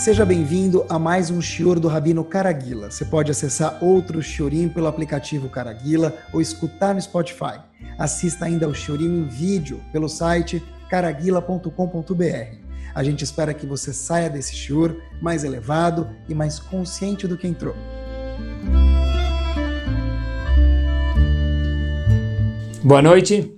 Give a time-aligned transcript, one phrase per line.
[0.00, 2.90] Seja bem-vindo a mais um Shior do Rabino Caraguila.
[2.90, 7.60] Você pode acessar outro Shiorim pelo aplicativo Caraguila ou escutar no Spotify.
[7.98, 12.56] Assista ainda ao Shiorim em vídeo pelo site caraguila.com.br.
[12.94, 17.46] A gente espera que você saia desse Shior mais elevado e mais consciente do que
[17.46, 17.74] entrou.
[22.82, 23.54] Boa noite.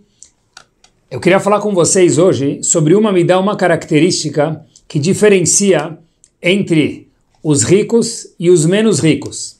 [1.09, 6.02] Eu queria falar com vocês hoje sobre uma me dá uma característica que diferencia
[6.43, 7.09] entre
[7.43, 9.57] os ricos e os menos ricos.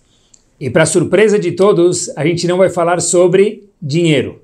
[0.61, 4.41] E para surpresa de todos, a gente não vai falar sobre dinheiro.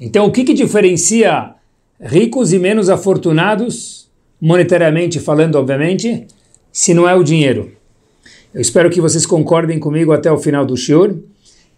[0.00, 1.54] Então, o que, que diferencia
[2.00, 4.08] ricos e menos afortunados,
[4.40, 6.26] monetariamente falando, obviamente,
[6.72, 7.72] se não é o dinheiro?
[8.54, 11.16] Eu espero que vocês concordem comigo até o final do shiur.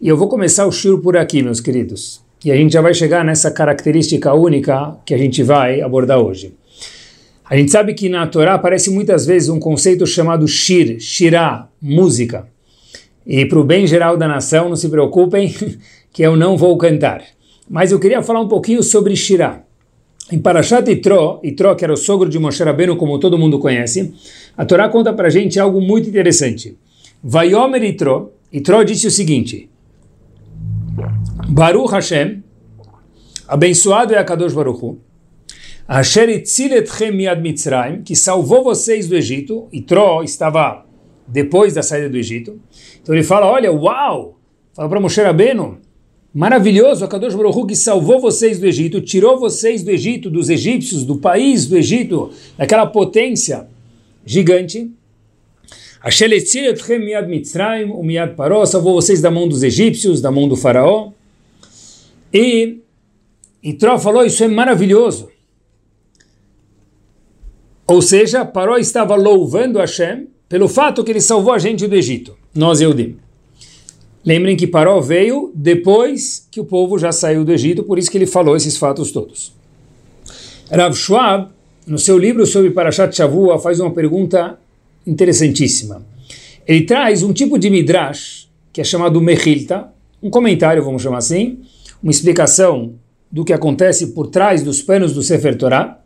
[0.00, 2.20] E eu vou começar o shiur por aqui, meus queridos.
[2.44, 6.52] E a gente já vai chegar nessa característica única que a gente vai abordar hoje.
[7.54, 12.48] A gente sabe que na Torá aparece muitas vezes um conceito chamado shir, shirá, música.
[13.24, 15.54] E para o bem geral da nação, não se preocupem
[16.12, 17.22] que eu não vou cantar.
[17.70, 19.62] Mas eu queria falar um pouquinho sobre shirá.
[20.32, 24.12] Em Parashat Itro, Itro, que era o sogro de Moshe Rabbeinu, como todo mundo conhece,
[24.56, 26.76] a Torá conta para gente algo muito interessante.
[27.22, 29.70] Vayomer Itro, Itro disse o seguinte,
[31.48, 32.42] Baruch Hashem,
[33.46, 35.03] abençoado é a Kadosh Baruch Hu,
[37.42, 40.86] Mitzrayim, que salvou vocês do Egito, e Tro estava
[41.28, 42.58] depois da saída do Egito.
[43.02, 44.38] Então ele fala, olha, uau!
[44.72, 45.78] Fala para Moshe Rabbeinu,
[46.34, 51.04] maravilhoso, a Kadosh Baruch que salvou vocês do Egito, tirou vocês do Egito, dos egípcios,
[51.04, 53.68] do país do Egito, daquela potência
[54.24, 54.90] gigante.
[56.02, 61.12] Miad Mitzrayim, o miad Paró, salvou vocês da mão dos egípcios, da mão do faraó.
[62.32, 62.80] E,
[63.62, 65.33] e Tro falou, isso é maravilhoso.
[67.86, 72.36] Ou seja, Paró estava louvando Hashem pelo fato que ele salvou a gente do Egito,
[72.54, 73.16] nós Eudim.
[74.24, 78.16] Lembrem que Paró veio depois que o povo já saiu do Egito, por isso que
[78.16, 79.52] ele falou esses fatos todos.
[80.70, 81.48] Rav Schwab,
[81.86, 84.58] no seu livro sobre Parashat Shavua, faz uma pergunta
[85.06, 86.02] interessantíssima.
[86.66, 91.58] Ele traz um tipo de midrash, que é chamado Mechilta, um comentário, vamos chamar assim,
[92.02, 92.94] uma explicação
[93.30, 95.98] do que acontece por trás dos panos do Sefer Torah,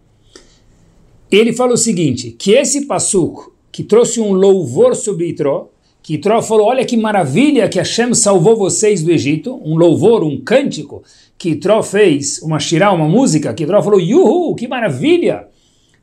[1.30, 5.68] ele fala o seguinte, que esse passuco que trouxe um louvor sobre Itró,
[6.02, 10.40] que Itró falou, olha que maravilha que Hashem salvou vocês do Egito, um louvor, um
[10.40, 11.02] cântico,
[11.36, 15.46] que Itró fez, uma shirá, uma música, que Itró falou, yuhu, que maravilha,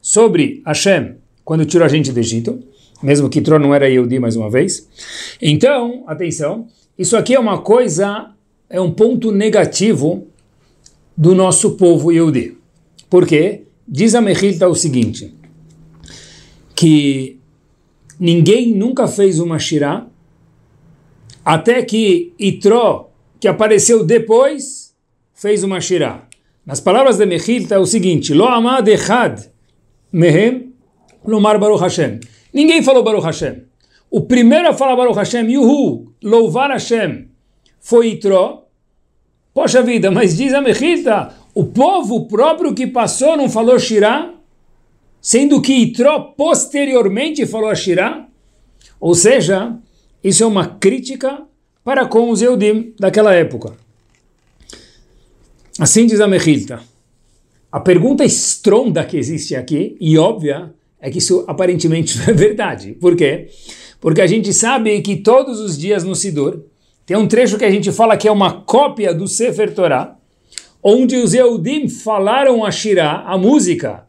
[0.01, 2.59] sobre Hashem, quando tirou a gente do Egito,
[3.01, 4.87] mesmo que Itró não era Yehudi mais uma vez.
[5.41, 8.31] Então, atenção, isso aqui é uma coisa,
[8.69, 10.27] é um ponto negativo
[11.17, 12.55] do nosso povo Yehudi.
[13.09, 13.64] Por quê?
[13.87, 15.33] Diz a Mechilta o seguinte,
[16.75, 17.39] que
[18.19, 20.07] ninguém nunca fez uma shirá,
[21.43, 24.93] até que Itró, que apareceu depois,
[25.33, 26.27] fez uma shirá.
[26.65, 29.39] Nas palavras de Mechilta é o seguinte, Lo amad echad
[30.11, 30.73] mehem
[31.23, 32.19] lomar Baruch Hashem.
[32.51, 33.63] Ninguém falou Baruch Hashem.
[34.09, 37.27] O primeiro a falar Baruch Hashem, Yuhu, louvar Hashem,
[37.79, 38.65] foi Itró.
[39.53, 44.33] Poxa vida, mas diz a Mechilta, o povo próprio que passou não falou Shirá,
[45.21, 48.27] sendo que Itró posteriormente falou a Shirá.
[48.99, 49.73] Ou seja,
[50.21, 51.43] isso é uma crítica
[51.81, 53.73] para com os Eudim daquela época.
[55.79, 56.81] Assim diz a Mechilta.
[57.71, 62.93] A pergunta estronda que existe aqui, e óbvia, é que isso aparentemente não é verdade.
[62.93, 63.47] Por quê?
[64.01, 66.65] Porque a gente sabe que todos os dias no Sidur
[67.05, 70.17] tem um trecho que a gente fala que é uma cópia do Sefer Torah,
[70.87, 74.05] onde os Eudim falaram a Shirah, a música.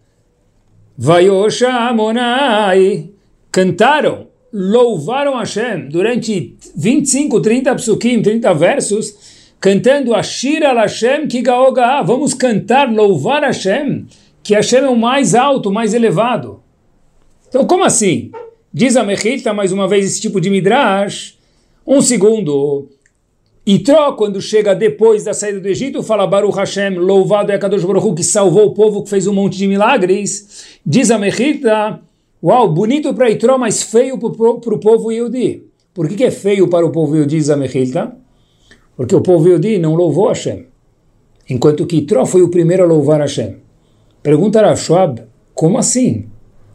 [0.94, 3.09] Vayosha Amonai.
[3.50, 9.16] Cantaram, louvaram Hashem durante 25, 30 psukim, 30 versos,
[9.59, 12.03] cantando a Shira Hashem Kigaoga.
[12.03, 14.04] Vamos cantar, louvar Hashem,
[14.42, 16.62] que Hashem é o mais alto, o mais elevado.
[17.48, 18.30] Então, como assim?
[18.71, 21.39] Diz a Mechilta, mais uma vez, esse tipo de midrash.
[21.86, 22.91] Um segundo.
[23.66, 28.15] Itró, quando chega depois da saída do Egito, fala Baruch Hashem, louvado é Kadosh Baruch
[28.15, 30.78] que salvou o povo, que fez um monte de milagres.
[30.86, 32.01] Diz a Mechita,
[32.41, 35.65] uau, bonito para Itró, mas feio para o povo Yehudi.
[35.92, 38.16] Por que, que, é feio para o povo Yehudi, diz a Mechita?
[38.97, 40.66] Porque o povo Yehudi não louvou Hashem.
[41.51, 43.57] Enquanto que Itró foi o primeiro a louvar Hashem.
[44.22, 46.27] Pergunta a Schwab, como assim?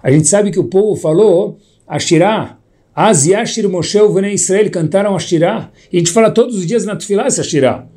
[0.03, 1.57] A gente sabe que o povo falou,
[1.87, 2.57] Ashirah,
[2.95, 5.71] Az Yashir Moshe e Israel cantaram a Shirah.
[5.91, 7.87] E a gente fala todos os dias na Tufilá essa Shirah.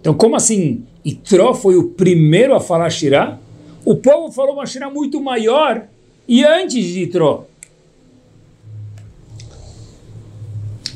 [0.00, 0.84] Então, como assim?
[1.04, 3.38] Itró foi o primeiro a falar Shirah?
[3.84, 5.86] O povo falou uma Shirah muito maior
[6.26, 7.46] e antes de Itró.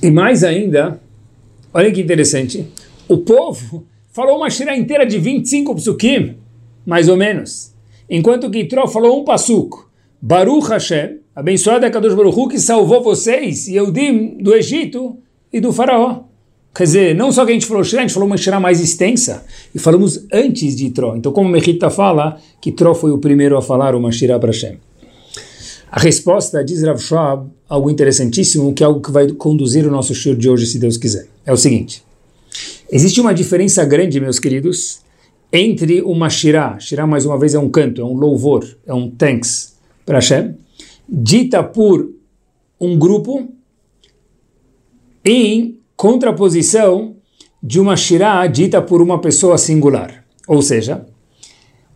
[0.03, 1.01] E mais ainda,
[1.75, 2.67] olha que interessante,
[3.09, 6.37] o povo falou uma shira inteira de 25 psukim,
[6.87, 7.75] mais ou menos,
[8.09, 9.91] enquanto que Itró falou um passuco,
[10.21, 15.17] Baruch Hashem, abençoado é Kadosh Baruch Hu, que salvou vocês, e Eudim, do Egito
[15.53, 16.25] e do faraó.
[16.75, 18.81] Quer dizer, não só que a gente falou Shirah, a gente falou uma Shirah mais
[18.81, 21.15] extensa, e falamos antes de Tró.
[21.15, 24.79] Então, como Mechita fala, que Tró foi o primeiro a falar uma Shirah para Hashem.
[25.93, 30.17] A resposta diz Rav Schwab, algo interessantíssimo, que é algo que vai conduzir o nosso
[30.17, 31.29] show de hoje, se Deus quiser.
[31.47, 32.03] É o seguinte,
[32.91, 35.03] existe uma diferença grande, meus queridos,
[35.53, 39.09] entre uma Shirah, Shirah mais uma vez é um canto, é um louvor, é um
[39.09, 40.57] thanks para Hashem,
[41.09, 42.13] dita por
[42.81, 43.49] um grupo,
[45.25, 47.17] em contraposição
[47.63, 50.25] de uma Shirah dita por uma pessoa singular.
[50.47, 51.07] Ou seja,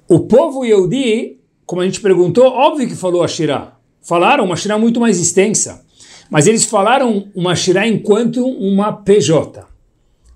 [0.08, 3.78] o povo Yehudi, como a gente perguntou, óbvio que falou a Shirah.
[4.00, 5.84] Falaram uma Shirah muito mais extensa.
[6.28, 9.66] Mas eles falaram uma Shirah enquanto uma PJ,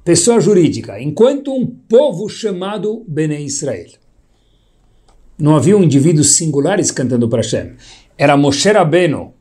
[0.04, 3.90] pessoa jurídica, enquanto um povo chamado Bene Israel.
[5.38, 7.72] Não havia indivíduos singulares cantando para Hashem.
[8.18, 9.34] Era Moshe Rabbeinu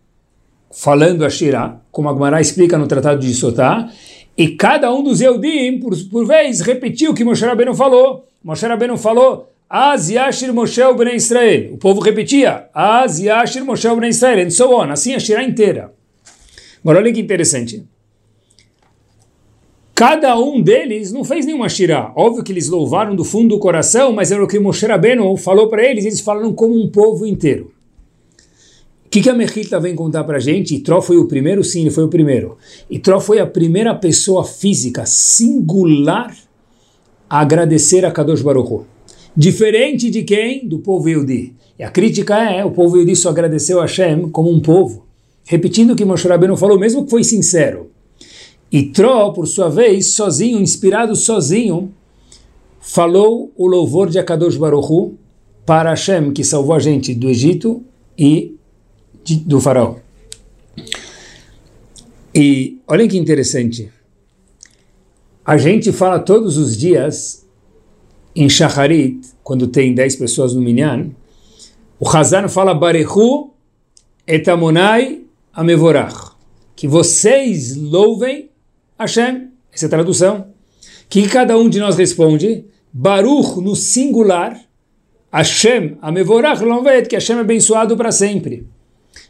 [0.71, 3.89] falando a Shirah, como a Gemara explica no Tratado de Sotá,
[4.37, 8.27] e cada um dos Eudim, por, por vez, repetiu o que Moshe Rabbeinu falou.
[8.43, 11.73] Moshe Rabbeinu falou, Az Yashir Moshe Ben Israel.
[11.73, 14.91] O povo repetia, Az Yashir Moshe Ben Israel, and so on.
[14.91, 15.93] Assim a Shirah inteira.
[16.83, 17.85] Agora olha que interessante.
[19.95, 22.11] Cada um deles não fez nenhuma Shirah.
[22.13, 25.69] Óbvio que eles louvaram do fundo do coração, mas era o que Moshe Rabbeinu falou
[25.69, 27.74] para eles, eles falaram como um povo inteiro.
[29.15, 30.75] Que, que a Mechita vem contar para gente?
[30.75, 31.63] Itró foi o primeiro?
[31.63, 32.57] Sim, ele foi o primeiro.
[32.89, 36.35] Itró foi a primeira pessoa física singular
[37.29, 38.85] a agradecer a Kadosh Baruch Hu.
[39.33, 40.67] Diferente de quem?
[40.67, 41.55] Do povo Yehudi.
[41.79, 45.05] E a crítica é, o povo Yehudi só agradeceu a Hashem como um povo.
[45.45, 47.91] Repetindo o que Moshe Rabbeinu falou, mesmo que foi sincero.
[48.69, 51.89] Itró, por sua vez, sozinho, inspirado sozinho,
[52.81, 55.13] falou o louvor de Akadosh Baruch Hu
[55.65, 57.81] para Hashem, que salvou a gente do Egito
[58.19, 58.54] e
[59.25, 59.95] de, do faraó.
[62.33, 63.91] E olhem que interessante.
[65.43, 67.45] A gente fala todos os dias
[68.35, 71.11] em Shacharit, quando tem 10 pessoas no Minyan,
[71.99, 73.51] o Hazan fala Barechu
[74.27, 75.23] etamonai
[75.53, 76.35] amevorach.
[76.75, 78.49] Que vocês louvem
[78.99, 79.49] Hashem.
[79.71, 80.47] Essa é a tradução.
[81.09, 84.59] Que cada um de nós responde Baruch no singular,
[85.31, 88.67] Hashem amevorach lovet, que Hashem é abençoado para sempre.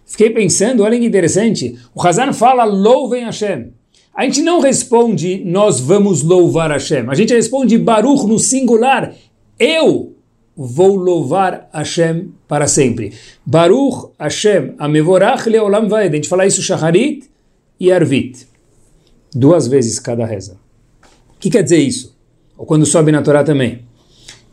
[0.06, 3.74] Fiquei pensando, olha que interessante, o Hazan fala louvem Hashem.
[4.14, 7.10] A gente não responde nós vamos louvar Hashem.
[7.10, 9.14] A gente responde Baruch no singular.
[9.60, 10.16] Eu
[10.56, 13.14] vou louvar Hashem para sempre.
[13.46, 16.14] Baruch Hashem amevorach leolam vaed.
[16.14, 17.30] A gente fala isso Shacharit
[17.78, 18.48] e Arvit.
[19.34, 20.58] Duas vezes cada reza.
[21.36, 22.16] O que quer dizer isso?
[22.58, 23.82] Ou quando sobe na Torá também.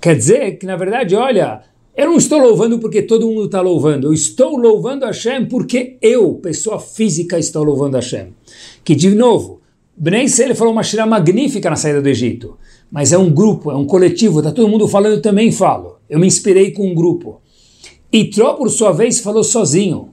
[0.01, 1.61] Quer dizer que, na verdade, olha,
[1.95, 4.07] eu não estou louvando porque todo mundo está louvando.
[4.07, 8.29] Eu estou louvando Hashem porque eu, pessoa física, estou louvando Hashem.
[8.83, 9.61] Que, de novo,
[9.97, 12.57] Bnei ele falou uma shira magnífica na saída do Egito.
[12.91, 15.97] Mas é um grupo, é um coletivo, está todo mundo falando, eu também falo.
[16.09, 17.41] Eu me inspirei com um grupo.
[18.11, 20.11] E Tró, por sua vez, falou sozinho.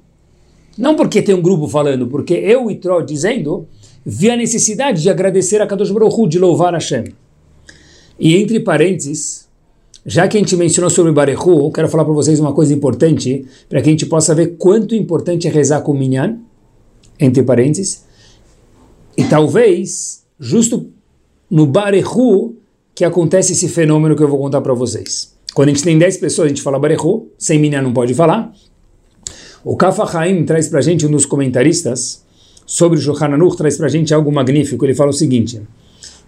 [0.77, 3.67] Não porque tem um grupo falando, porque eu e Tró dizendo,
[4.05, 7.05] vi a necessidade de agradecer a Kadosh Baruch Hu, de louvar Hashem.
[8.17, 9.48] E entre parênteses,
[10.09, 13.79] já que a gente mencionou sobre Barehu, quero falar para vocês uma coisa importante, para
[13.79, 16.39] que a gente possa ver quanto importante é rezar com Minyan,
[17.19, 18.05] entre parênteses,
[19.15, 20.89] e talvez, justo
[21.47, 22.55] no Barehu,
[22.95, 25.35] que acontece esse fenômeno que eu vou contar para vocês.
[25.53, 28.51] Quando a gente tem 10 pessoas, a gente fala Barehu, sem Minyan não pode falar.
[29.63, 32.25] O Kafa Haim traz para a gente, um dos comentaristas,
[32.65, 34.83] sobre o Shulchan traz para a gente algo magnífico.
[34.83, 35.61] Ele fala o seguinte,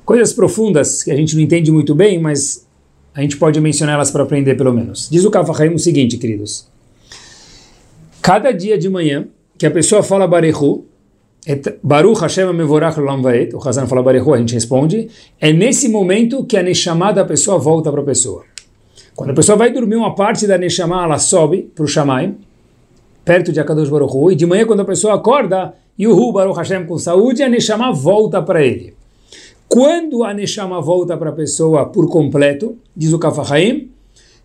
[0.05, 2.69] coisas profundas que a gente não entende muito bem, mas
[3.13, 5.10] a gente pode mencioná-las para aprender pelo menos.
[5.10, 6.68] Diz o Kafahaim o seguinte, queridos.
[8.22, 9.27] Cada dia de manhã
[9.58, 10.86] que a pessoa fala Barehu,
[11.84, 16.56] Baruch Hashem Mevorach Olam o Hazan fala Barehu, a gente responde, é nesse momento que
[16.56, 18.44] a Neshama da pessoa volta para a pessoa.
[19.15, 22.38] Quando a pessoa vai dormir, uma parte da Neshama, ela sobe para o Shamayim,
[23.25, 26.86] perto de Akadosh Baruch Hu, e de manhã, quando a pessoa acorda, Yuhu Baruch Hashem
[26.86, 28.94] com saúde, a Neshama volta para ele.
[29.73, 33.89] Quando a Neshama volta para a pessoa por completo, diz o Kafahaim,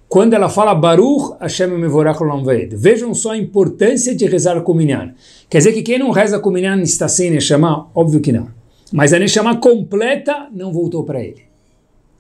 [0.09, 5.15] quando ela fala Baruch Hashem Mevorach Olam Vejam só a importância de rezar com Minyan.
[5.51, 7.91] Quer dizer que quem não reza com Minyan está sem Neshama?
[7.93, 8.47] Óbvio que não.
[8.93, 11.43] Mas a Neshama completa não voltou para ele.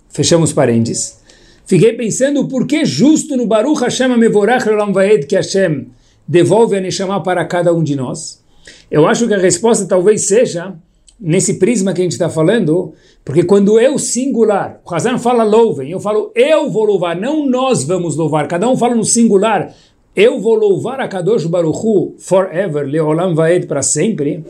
[0.08, 1.20] Fechamos parênteses.
[1.64, 4.92] Fiquei pensando por que justo no Baruch Hashem Mevorach Olam
[5.28, 5.86] que Hashem
[6.26, 8.42] devolve a Neshama para cada um de nós.
[8.90, 10.74] Eu acho que a resposta talvez seja
[11.18, 12.92] nesse prisma que a gente está falando,
[13.24, 17.84] porque quando eu singular, o Hazan fala louvem, eu falo eu vou louvar, não nós
[17.84, 19.74] vamos louvar, cada um fala no singular,
[20.14, 24.44] eu vou louvar a Kadosh Baruch Hu forever, Leolam Vaed para sempre,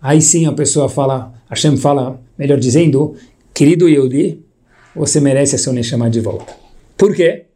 [0.00, 3.14] aí sim a pessoa fala, Hashem fala, melhor dizendo,
[3.54, 4.40] querido Yehudi,
[4.94, 6.54] você merece a sua Neshama de volta.
[6.96, 7.46] Por quê?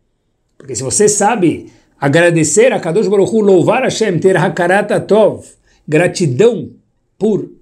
[0.57, 1.67] Porque se você sabe
[1.99, 5.45] agradecer a Kadosh Baruch Hu, louvar Hashem, ter Hakarata Tov,
[5.87, 6.71] gratidão
[7.19, 7.56] por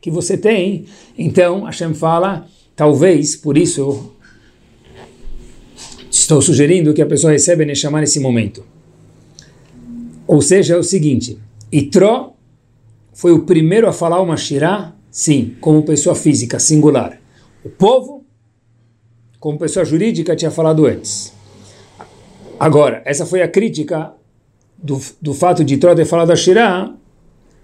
[0.00, 4.12] que você tem, então Hashem fala, talvez, por isso
[6.10, 8.64] estou sugerindo que a pessoa receba Neshama nesse momento.
[10.26, 11.38] Ou seja, é o seguinte,
[11.70, 12.34] Itró
[13.12, 17.20] foi o primeiro a falar uma Shirah, sim, como pessoa física, singular.
[17.64, 18.24] O povo,
[19.38, 21.32] como pessoa jurídica, tinha falado antes.
[22.58, 24.12] Agora, essa foi a crítica
[24.78, 26.94] do, do fato de Itró ter falado a Shirah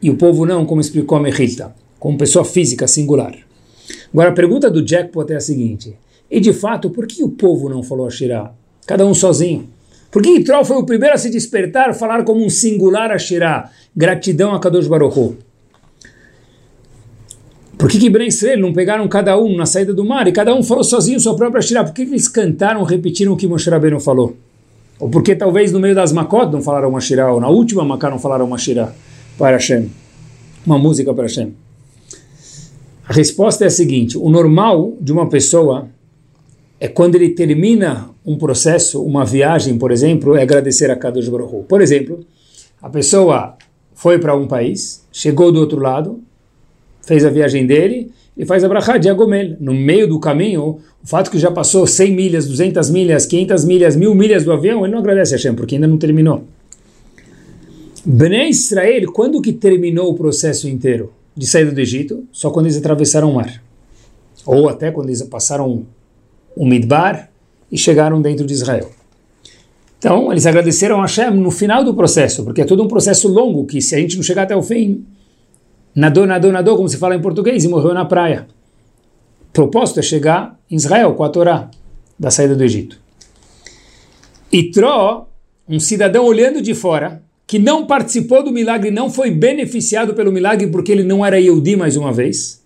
[0.02, 3.34] e o povo não, como explicou a Mechilta como pessoa física singular.
[4.12, 5.96] Agora a pergunta do jackpot é a seguinte:
[6.30, 8.52] e de fato, por que o povo não falou a Shirah?
[8.86, 9.68] Cada um sozinho.
[10.10, 13.70] Por que Itrol foi o primeiro a se despertar, falar como um singular a Shirah?
[13.94, 15.36] Gratidão a Kadosh Baruch.
[17.76, 20.54] Por que que Ben Israel não pegaram cada um na saída do mar e cada
[20.54, 21.84] um falou sozinho sua própria Shirah?
[21.84, 24.36] Por que, que eles cantaram, repetiram o que Moshe Rabbeinu falou?
[24.98, 28.10] Ou porque talvez no meio das Makot não falaram uma Shirah, ou na última Makot
[28.10, 28.94] não falaram uma Shirah
[29.36, 29.90] para Hashem,
[30.64, 31.52] uma música para Hashem?
[33.08, 35.88] A resposta é a seguinte: o normal de uma pessoa
[36.80, 41.64] é quando ele termina um processo, uma viagem, por exemplo, é agradecer a Kadosh Baruch.
[41.68, 42.20] Por exemplo,
[42.82, 43.56] a pessoa
[43.94, 46.20] foi para um país, chegou do outro lado,
[47.02, 49.56] fez a viagem dele e faz a brachá de Agomel.
[49.60, 53.96] No meio do caminho, o fato que já passou 100 milhas, 200 milhas, 500 milhas,
[53.96, 56.44] 1000 milhas do avião, ele não agradece a Hashem, porque ainda não terminou.
[58.04, 61.12] Bnei Israel, quando que terminou o processo inteiro?
[61.37, 63.62] De saída do Egito só quando eles atravessaram o mar.
[64.45, 65.87] Ou até quando eles passaram
[66.57, 67.31] o Midbar
[67.71, 68.90] e chegaram dentro de Israel.
[69.99, 73.66] Então, eles agradeceram a Hashem no final do processo, porque é todo um processo longo
[73.66, 75.05] que se a gente não chegar até o fim,
[75.95, 78.47] nadou, nadou, nadou, como se fala em português, e morreu na praia.
[79.49, 81.71] O propósito é chegar em Israel com a Torá
[82.19, 83.00] da saída do Egito.
[84.52, 85.26] E Tró,
[85.69, 90.66] um cidadão olhando de fora, que não participou do milagre, não foi beneficiado pelo milagre
[90.66, 92.62] porque ele não era Yehudi mais uma vez,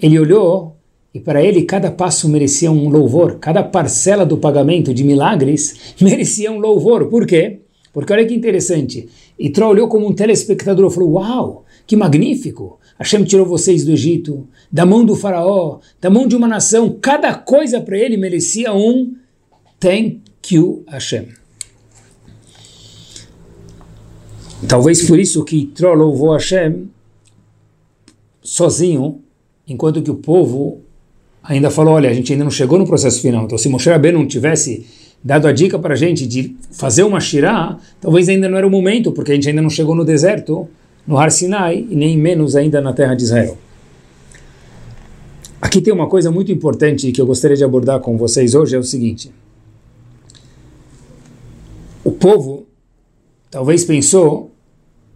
[0.00, 0.76] ele olhou
[1.12, 6.52] e para ele cada passo merecia um louvor, cada parcela do pagamento de milagres merecia
[6.52, 7.06] um louvor.
[7.06, 7.60] Por quê?
[7.92, 9.08] Porque olha que interessante.
[9.38, 12.78] Itró olhou como um telespectador e falou: Uau, que magnífico!
[12.98, 16.98] Hashem tirou vocês do Egito, da mão do faraó, da mão de uma nação.
[17.00, 19.14] Cada coisa para ele merecia um
[19.78, 20.20] thank
[20.50, 21.28] you, Hashem.
[24.68, 26.88] Talvez por isso que Tro louvou Hashem
[28.42, 29.20] sozinho,
[29.66, 30.80] enquanto que o povo
[31.42, 33.44] ainda falou, olha, a gente ainda não chegou no processo final.
[33.44, 34.86] Então se Moshe Rabbeinu não tivesse
[35.22, 38.70] dado a dica para a gente de fazer uma shirah, talvez ainda não era o
[38.70, 40.68] momento, porque a gente ainda não chegou no deserto,
[41.06, 43.58] no Har Sinai, e nem menos ainda na terra de Israel.
[45.60, 48.78] Aqui tem uma coisa muito importante que eu gostaria de abordar com vocês hoje, é
[48.78, 49.32] o seguinte.
[52.04, 52.65] O povo
[53.56, 54.50] talvez pensou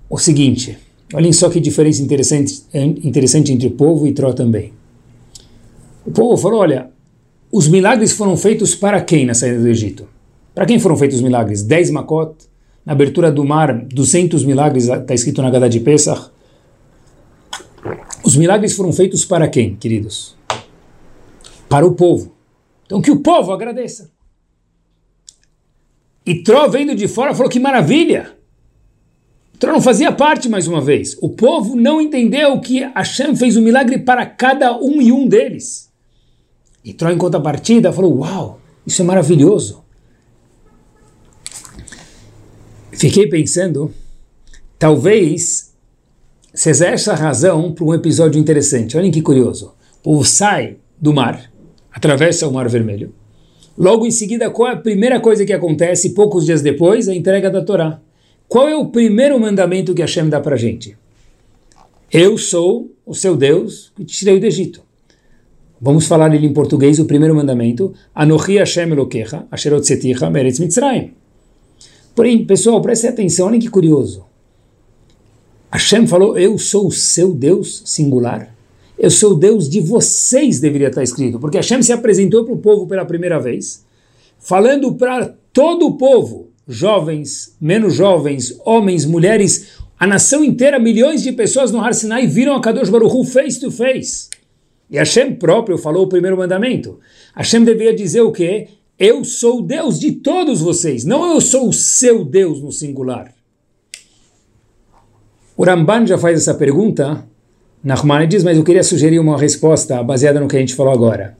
[0.09, 0.79] o seguinte:
[1.13, 4.73] olhem só que diferença interessante, interessante entre o povo e Tró também.
[6.07, 6.91] O povo falou: olha,
[7.53, 10.09] os milagres foram feitos para quem na saída do Egito?
[10.55, 11.63] Para quem foram feitos os milagres?
[11.63, 12.35] 10 Makot,
[12.83, 16.31] na abertura do mar, 200 milagres, está escrito na Gada de Pesach.
[18.25, 20.35] Os milagres foram feitos para quem, queridos?
[21.69, 22.33] Para o povo.
[22.87, 24.11] Então que o povo agradeça.
[26.31, 28.37] E Tró, vendo de fora, falou: que maravilha!
[29.59, 31.17] Tró não fazia parte mais uma vez.
[31.21, 35.91] O povo não entendeu que Hashem fez um milagre para cada um e um deles.
[36.85, 39.83] E Tró, em contrapartida, falou: Uau, isso é maravilhoso.
[42.93, 43.93] Fiquei pensando,
[44.79, 45.75] talvez
[46.55, 48.97] seja essa a razão para um episódio interessante.
[48.97, 49.75] Olhem que curioso.
[49.99, 51.51] O povo sai do mar,
[51.91, 53.13] atravessa o Mar Vermelho
[53.77, 57.09] Logo em seguida, qual é a primeira coisa que acontece poucos dias depois?
[57.09, 58.00] A entrega da Torá.
[58.49, 60.97] Qual é o primeiro mandamento que Hashem dá para a gente?
[62.12, 64.83] Eu sou o seu Deus que te tirei do Egito.
[65.81, 67.95] Vamos falar ele em português, o primeiro mandamento.
[68.15, 71.15] Anochi Hashem Elokecha, Asherot Seticha, Meretz Mitzrayim.
[72.15, 74.27] Porém, pessoal, prestem atenção, olhem que curioso.
[75.73, 78.55] Hashem falou, eu sou o seu Deus singular
[79.00, 82.59] eu sou o Deus de vocês, deveria estar escrito, porque Hashem se apresentou para o
[82.59, 83.83] povo pela primeira vez,
[84.38, 91.30] falando para todo o povo, jovens, menos jovens, homens, mulheres, A nação inteira, milhões de
[91.30, 94.30] pessoas no Har Sinai viram a Kadosh Baruch Hu face to face.
[94.90, 96.99] E Hashem próprio falou o primeiro mandamento.
[97.37, 98.69] Hashem devia dizer o quê?
[98.99, 103.35] Eu sou o Deus de todos vocês, não eu sou o seu Deus no singular.
[105.54, 107.28] O Ramban já faz essa pergunta,
[107.83, 111.37] Nachman diz, mas eu queria sugerir uma resposta baseada no que a gente falou agora.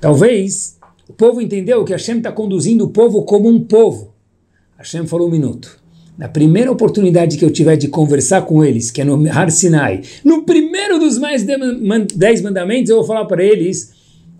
[0.00, 0.76] Talvez
[1.08, 4.12] o povo entendeu que Hashem está conduzindo o povo como um povo.
[4.76, 5.80] Hashem falou um minuto.
[6.18, 10.02] Na primeira oportunidade que eu tiver de conversar com eles, que é no Har Sinai,
[10.22, 11.44] no primeiro dos mais
[12.14, 13.92] dez mandamentos, eu vou falar para eles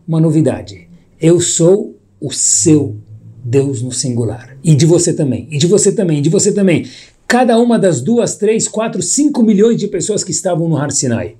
[0.06, 0.86] uma novidade.
[1.20, 2.96] Eu sou o seu
[3.44, 4.56] Deus no singular.
[4.62, 6.86] E de você também, e de você também, e de você também.
[7.26, 11.36] Cada uma das duas, três, quatro, cinco milhões de pessoas que estavam no Har Sinai.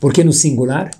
[0.00, 0.90] Porque no singular,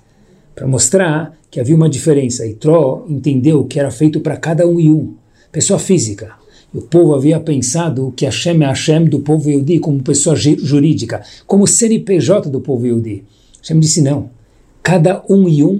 [0.55, 2.45] para mostrar que havia uma diferença.
[2.45, 5.15] E Tró entendeu que era feito para cada um e um.
[5.51, 6.33] Pessoa física,
[6.73, 11.65] o povo havia pensado que Hashem é Hashem do povo Yehudi como pessoa jurídica, como
[11.65, 13.23] CNPJ do povo Yehudi.
[13.61, 14.29] Hashem disse não.
[14.83, 15.79] Cada um e um,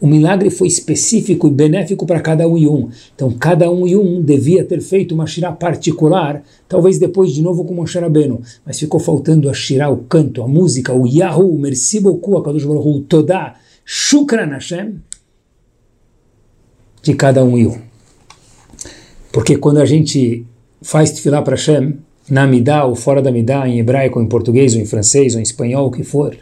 [0.00, 2.90] o milagre foi específico e benéfico para cada um e um.
[3.14, 7.64] Então cada um e um devia ter feito uma shirá particular, talvez depois de novo
[7.64, 12.00] com Moshe Rabbeinu, mas ficou faltando a shirá, o canto, a música, o Yahoo, merci
[12.00, 14.96] beaucoup, a Kadosh Baruch Hu, Todá, Shukran Hashem,
[17.02, 17.78] de cada um e um.
[19.32, 20.44] Porque quando a gente
[20.82, 21.98] faz tefilá para Hashem,
[22.28, 25.42] na Midá ou fora da Midá, em hebraico, em português, ou em francês, ou em
[25.42, 26.36] espanhol, o que for,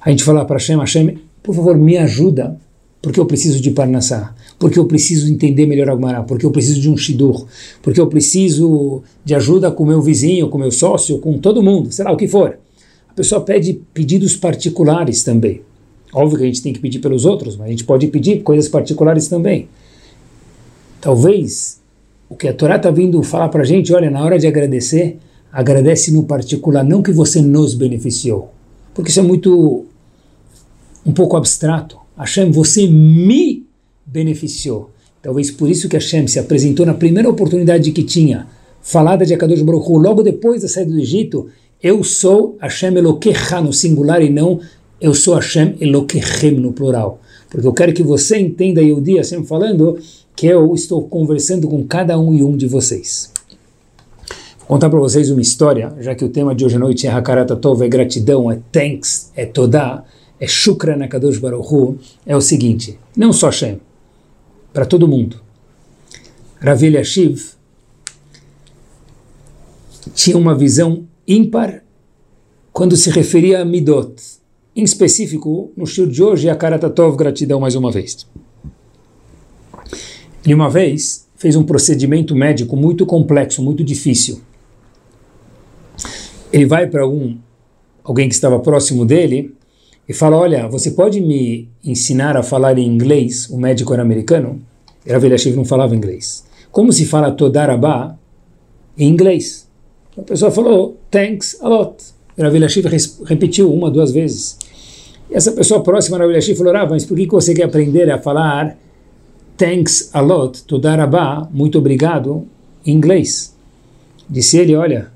[0.00, 2.56] a gente fala para Hashem, Hashem, por favor, me ajuda,
[3.02, 6.80] porque eu preciso de Parnassá, porque eu preciso entender melhor a Gemara, porque eu preciso
[6.80, 7.46] de um Shidur,
[7.82, 12.04] porque eu preciso de ajuda com meu vizinho, com meu sócio, com todo mundo, sei
[12.04, 12.58] lá, o que for.
[13.08, 15.62] A pessoa pede pedidos particulares também.
[16.12, 18.68] Óbvio que a gente tem que pedir pelos outros, mas a gente pode pedir coisas
[18.68, 19.68] particulares também.
[21.00, 21.80] Talvez
[22.28, 25.18] o que a Torá está vindo falar para a gente, olha, na hora de agradecer,
[25.52, 28.52] agradece no particular, não que você nos beneficiou,
[28.94, 29.84] porque isso é muito,
[31.04, 31.99] um pouco abstrato.
[32.20, 33.64] Hashem, você me
[34.04, 34.90] beneficiou.
[35.22, 38.46] Talvez por isso que Hashem se apresentou na primeira oportunidade que tinha,
[38.80, 41.48] falada de Akadosh Baruch Hu, logo depois da saída do Egito,
[41.82, 44.60] eu sou Hashem Elokecha no singular e não
[45.00, 47.20] eu sou Hashem Elokechem no plural.
[47.48, 49.98] Porque eu quero que você entenda, Yehudi, assim falando,
[50.36, 53.32] que eu estou conversando com cada um e um de vocês.
[54.58, 57.10] Vou contar para vocês uma história, já que o tema de hoje à noite é
[57.10, 60.04] Hakarata Tov, é gratidão, é thanks, é Todá,
[60.40, 63.78] é Shukra Nakadosh Baruch Hu, é o seguinte, não só Hashem,
[64.72, 65.40] para todo mundo.
[66.58, 67.52] Rav Eliashiv
[70.14, 71.84] tinha uma visão ímpar
[72.72, 74.14] quando se referia a Midot,
[74.74, 78.26] em específico, no show de hoje, a Karatatov, gratidão mais uma vez.
[80.46, 84.40] E uma vez fez um procedimento médico muito complexo, muito difícil.
[86.52, 87.38] Ele vai para um,
[88.02, 89.54] alguém que estava próximo dele
[90.10, 93.48] e fala: Olha, você pode me ensinar a falar em inglês?
[93.48, 94.60] O médico era americano.
[95.08, 96.44] Rav Eliashiv não falava inglês.
[96.72, 98.16] Como se fala Todarabá
[98.98, 99.68] em inglês?
[100.18, 101.94] A pessoa falou: Thanks a lot.
[102.36, 102.86] Rav Eliashiv
[103.24, 104.58] repetiu uma, duas vezes.
[105.30, 108.10] E essa pessoa próxima a Rav Eliashiv falou: Rav, mas por que você quer aprender
[108.10, 108.76] a falar
[109.56, 112.48] thanks a lot, todarabá, muito obrigado,
[112.84, 113.54] em inglês.
[114.28, 115.12] Disse ele, olha,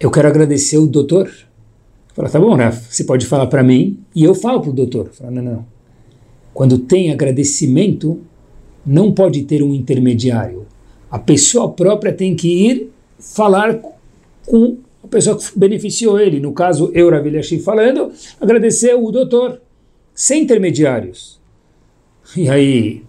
[0.00, 1.30] eu quero agradecer o doutor.
[2.14, 5.10] Fala, tá bom, Raf, você pode falar para mim e eu falo para o doutor.
[5.12, 5.66] Fala, não, não.
[6.54, 8.20] Quando tem agradecimento,
[8.86, 10.64] não pode ter um intermediário.
[11.10, 13.80] A pessoa própria tem que ir falar
[14.46, 16.38] com a pessoa que beneficiou ele.
[16.38, 19.60] No caso, eu, Ravilhashi, falando, agradecer o doutor,
[20.14, 21.40] sem intermediários.
[22.36, 23.02] E aí,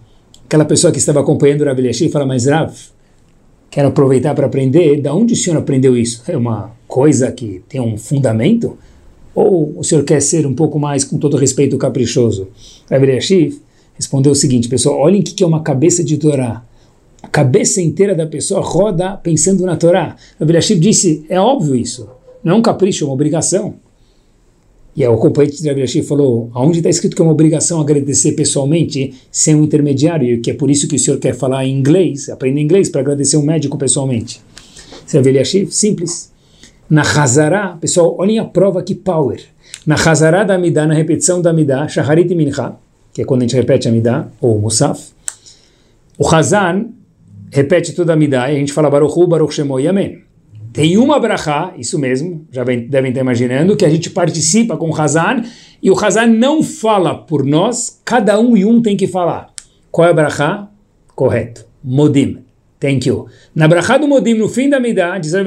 [0.44, 2.74] aquela pessoa que estava acompanhando o Rav Eliashib fala, mas Rav,
[3.70, 6.22] quero aproveitar para aprender, da onde o senhor aprendeu isso?
[6.28, 8.76] É uma coisa que tem um fundamento?
[9.36, 12.48] Ou o senhor quer ser um pouco mais, com todo respeito, caprichoso?
[12.90, 13.60] Eliashib
[13.94, 16.64] respondeu o seguinte, pessoal, olhem o que é uma cabeça de Torá.
[17.22, 20.16] A cabeça inteira da pessoa roda pensando na Torá.
[20.40, 22.08] Eliashib disse, é óbvio isso,
[22.42, 23.74] não é um capricho, é uma obrigação.
[24.96, 29.12] E o acompanhante de Rav falou, aonde está escrito que é uma obrigação agradecer pessoalmente
[29.30, 32.62] sem um intermediário, que é por isso que o senhor quer falar em inglês, aprender
[32.62, 34.40] inglês para agradecer um médico pessoalmente.
[35.12, 36.34] Rav simples.
[36.88, 39.40] Na Hazará, pessoal, olhem a prova que power.
[39.84, 42.74] Na Hazará da Amidá, na repetição da Amidá, Shaharit Mincha,
[43.12, 45.10] que é quando a gente repete a Amidá, ou Musaf,
[46.16, 46.86] o Hazan
[47.50, 50.22] repete toda a Amidá e a gente fala Baruch Hu, Baruch Shemo e Amém.
[50.72, 54.94] Tem uma brachá, isso mesmo, já devem estar imaginando, que a gente participa com o
[54.94, 55.42] Hazan
[55.82, 59.48] e o Hazan não fala por nós, cada um e um tem que falar.
[59.90, 60.68] Qual é a brachá?
[61.14, 61.64] Correto.
[61.82, 62.38] Modim.
[62.78, 63.26] Thank you.
[63.54, 65.46] Na brachá do Modim, no fim da Midah, diz Rav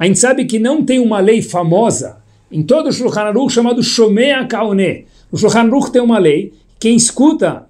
[0.00, 2.16] a gente sabe que não tem uma lei famosa
[2.50, 5.04] em todo o Shulchan Aruch chamado Shomea Kaone.
[5.30, 7.66] O Shulchan Aruch tem uma lei, quem escuta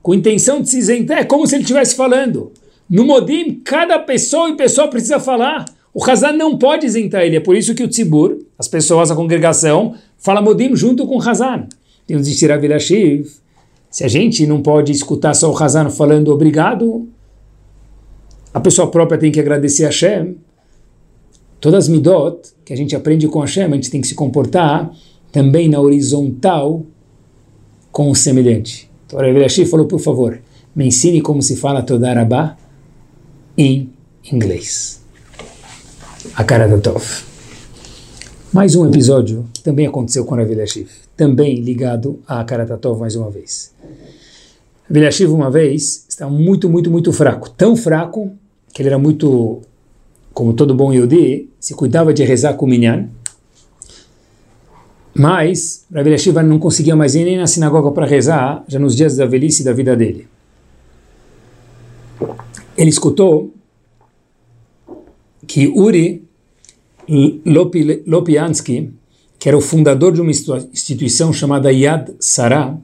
[0.00, 2.52] com intenção de se isentar é como se ele estivesse falando.
[2.88, 5.64] No Modim, cada pessoa e pessoa precisa falar.
[5.92, 9.16] O Hazan não pode isentar ele, é por isso que o Tzibur, as pessoas, a
[9.16, 11.66] congregação, fala Modim junto com o Hazan.
[12.06, 13.26] Tem os de Shiv.
[13.90, 17.08] Se a gente não pode escutar só o Hazan falando obrigado,
[18.54, 20.36] a pessoa própria tem que agradecer a Hashem.
[21.62, 24.92] Todas as midot que a gente aprende com Hashem, a gente tem que se comportar
[25.30, 26.84] também na horizontal
[27.92, 28.90] com o semelhante.
[29.06, 30.40] Então, Rav falou, por favor,
[30.74, 32.56] me ensine como se fala Todarabá
[33.56, 33.90] em
[34.32, 35.02] inglês.
[36.34, 37.04] A cara da Tov.
[38.52, 40.50] Mais um episódio que também aconteceu com Rav
[41.16, 43.72] também ligado a Karatatov mais uma vez.
[44.90, 48.32] Rav uma vez estava muito, muito, muito fraco, tão fraco
[48.74, 49.62] que ele era muito,
[50.32, 53.08] como todo bom Yodi, se cuidava de rezar com o Minyan,
[55.14, 59.16] mas Rav Eliashiv não conseguia mais ir nem na sinagoga para rezar, já nos dias
[59.16, 60.26] da velhice da vida dele.
[62.76, 63.52] Ele escutou
[65.46, 66.24] que Uri
[68.06, 68.90] Lopiansky,
[69.38, 72.78] que era o fundador de uma instituição chamada Yad Sarah,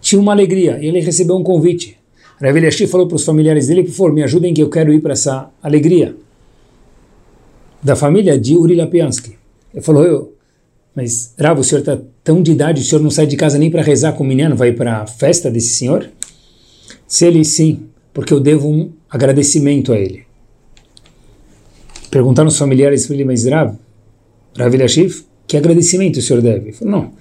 [0.00, 1.98] tinha uma alegria e ele recebeu um convite.
[2.40, 5.02] Rav Eliashiv falou para os familiares dele, por favor, me ajudem que eu quero ir
[5.02, 6.16] para essa alegria
[7.82, 9.36] da família de Uri Lopiansky.
[9.72, 10.34] Ele falou, eu,
[10.94, 13.70] mas Rav, o senhor está tão de idade, o senhor não sai de casa nem
[13.70, 16.10] para rezar com o menino, vai para a festa desse senhor?
[17.06, 20.24] Se ele sim, porque eu devo um agradecimento a ele.
[22.10, 23.76] Perguntaram os familiares para ele, mas Rav,
[24.56, 26.66] Rav Eliashiv, que agradecimento o senhor deve?
[26.66, 27.12] Ele falou, não,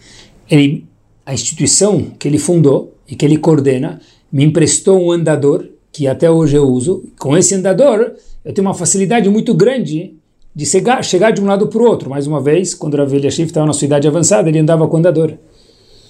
[0.50, 0.86] ele,
[1.26, 6.30] a instituição que ele fundou e que ele coordena me emprestou um andador que até
[6.30, 7.04] hoje eu uso.
[7.18, 10.17] Com esse andador, eu tenho uma facilidade muito grande
[10.58, 12.10] de chegar, chegar de um lado para o outro.
[12.10, 14.98] Mais uma vez, quando o Rav Eliashiv estava na sua idade avançada, ele andava com
[14.98, 15.34] andador.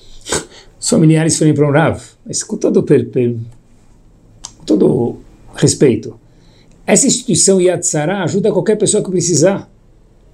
[0.80, 3.36] Os familiares foram para um Rav, mas com todo, per, per,
[4.58, 5.18] com todo
[5.54, 6.18] respeito.
[6.86, 9.70] Essa instituição Yad Sarah ajuda qualquer pessoa que precisar.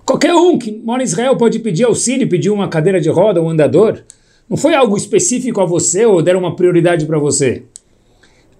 [0.05, 3.49] Qualquer um que mora em Israel pode pedir auxílio, pedir uma cadeira de roda, um
[3.49, 4.03] andador.
[4.47, 7.63] Não foi algo específico a você ou deram uma prioridade para você.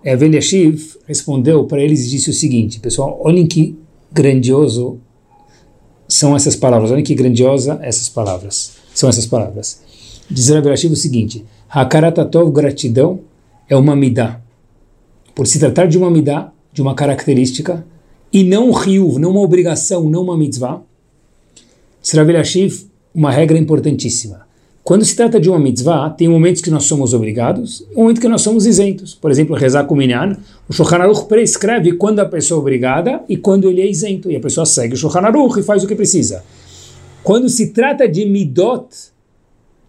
[0.04, 3.78] Evel Yashiv respondeu para eles e disse o seguinte, pessoal, olhem que
[4.12, 5.00] grandioso
[6.14, 9.82] são essas palavras, olhem que grandiosa essas palavras, são essas palavras.
[10.30, 13.22] Diz Yashiv o seguinte, Hakaratatov, gratidão,
[13.68, 14.40] é uma midá.
[15.34, 17.84] Por se tratar de uma midá, de uma característica,
[18.32, 20.82] e não um rio, não uma obrigação, não uma mitzvah,
[22.04, 24.46] Sravel Hashiv, uma regra importantíssima.
[24.84, 28.28] Quando se trata de uma mitzvah, tem momentos que nós somos obrigados e momentos que
[28.28, 29.16] nós somos isentos.
[29.16, 30.36] Por exemplo, rezar com o minyan,
[30.68, 34.30] o Shulchan Aruch prescreve quando a pessoa é obrigada e quando ele é isento.
[34.30, 36.44] E a pessoa segue o Shulchan Aruch e faz o que precisa.
[37.24, 38.88] Quando se trata de midot,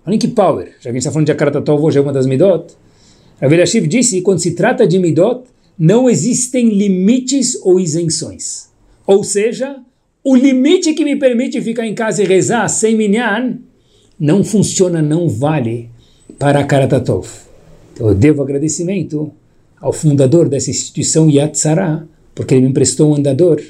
[0.06, 2.26] olha que power, já que a gente está falando de Akaratatov, hoje é uma das
[2.26, 2.76] midot,
[3.40, 5.42] Rav Hashiv disse, quando se trata de midot,
[5.76, 8.68] não existem limites ou isenções.
[9.04, 9.76] Ou seja,
[10.22, 13.58] o limite que me permite ficar em casa e rezar sem minyan
[14.18, 15.90] não funciona, não vale
[16.38, 17.28] para Karatatov.
[17.92, 19.32] Então eu devo agradecimento
[19.80, 23.60] ao fundador dessa instituição Yad Sarah, porque ele me emprestou um andador.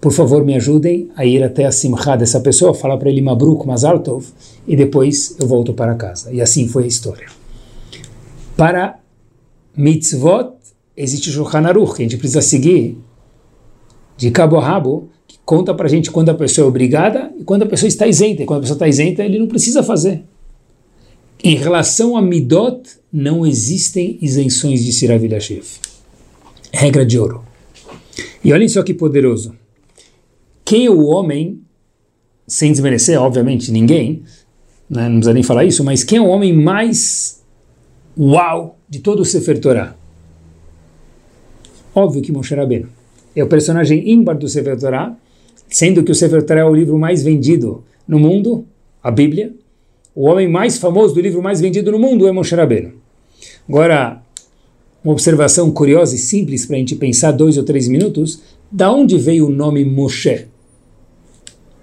[0.00, 3.66] Por favor, me ajudem a ir até a Simcha dessa pessoa, falar para ele Mabruk
[3.66, 4.26] Mazaltov,
[4.66, 6.32] e depois eu volto para casa.
[6.32, 7.26] E assim foi a história.
[8.56, 9.00] Para
[9.76, 10.52] mitzvot,
[10.96, 12.98] existe Shulchan Aruch, que a gente precisa seguir
[14.16, 15.08] de cabo a rabo,
[15.48, 18.42] conta para a gente quando a pessoa é obrigada e quando a pessoa está isenta.
[18.42, 20.22] E quando a pessoa está isenta, ele não precisa fazer.
[21.42, 25.22] Em relação a Midot, não existem isenções de Sirav
[26.70, 27.42] Regra de ouro.
[28.44, 29.54] E olhem só que poderoso.
[30.66, 31.62] Quem é o homem,
[32.46, 34.24] sem desmerecer, obviamente, ninguém,
[34.90, 37.42] né, não precisa nem falar isso, mas quem é o homem mais
[38.18, 39.96] uau de todo o Sefer Torah?
[41.94, 42.90] Óbvio que Moshe Rabbeinu.
[43.34, 45.16] É o personagem ímpar do Sefer Torah,
[45.68, 48.64] sendo que o Sefer Torah é o livro mais vendido no mundo,
[49.02, 49.52] a Bíblia.
[50.14, 52.92] O homem mais famoso do livro mais vendido no mundo é Moshe Rabbeinu.
[53.68, 54.20] Agora,
[55.04, 59.16] uma observação curiosa e simples para a gente pensar dois ou três minutos, da onde
[59.16, 60.46] veio o nome Moshe?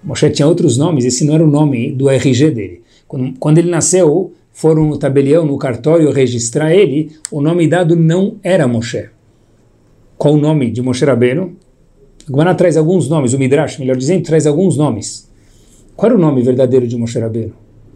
[0.04, 2.82] Moshe tinha outros nomes, esse não era o nome do RG dele.
[3.08, 8.36] Quando, quando ele nasceu, foram no tabelião, no cartório registrar ele, o nome dado não
[8.42, 9.08] era Moshe
[10.16, 11.56] qual o nome de Moshe Rabbeinu.
[12.28, 15.30] Agora traz alguns nomes, o Midrash, melhor dizendo, traz alguns nomes.
[15.94, 17.52] Qual era o nome verdadeiro de Moshe Rabbeinu?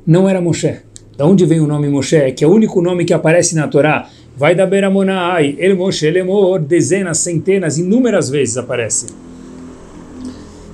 [0.07, 0.79] Não era Moshe.
[1.17, 2.33] Da onde vem o nome Moshe?
[2.33, 4.09] Que é o único nome que aparece na Torá.
[4.37, 9.07] Vai da Beramonai, El Moshe Lemor, dezenas, centenas, inúmeras vezes aparece.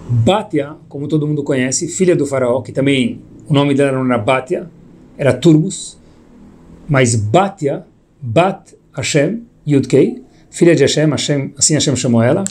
[0.08, 4.18] Batia, como todo mundo conhece, filha do faraó, que também o nome dela não era
[4.18, 4.70] Batia,
[5.18, 5.98] era Turmus,
[6.86, 7.84] mas Batia,
[8.20, 12.44] Bat Hashem, Yudkei, filha de Hashem, Hashem, assim Hashem chamou ela,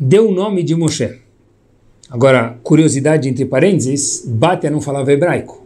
[0.00, 1.18] deu o nome de Moshe.
[2.08, 5.62] Agora, curiosidade entre parênteses, Batia não falava hebraico.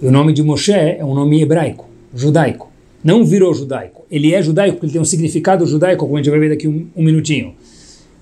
[0.00, 2.70] E o nome de Moshe é um nome hebraico, judaico.
[3.02, 4.04] Não virou judaico.
[4.08, 6.68] Ele é judaico porque ele tem um significado judaico, como a gente vai ver daqui
[6.68, 7.54] um, um minutinho.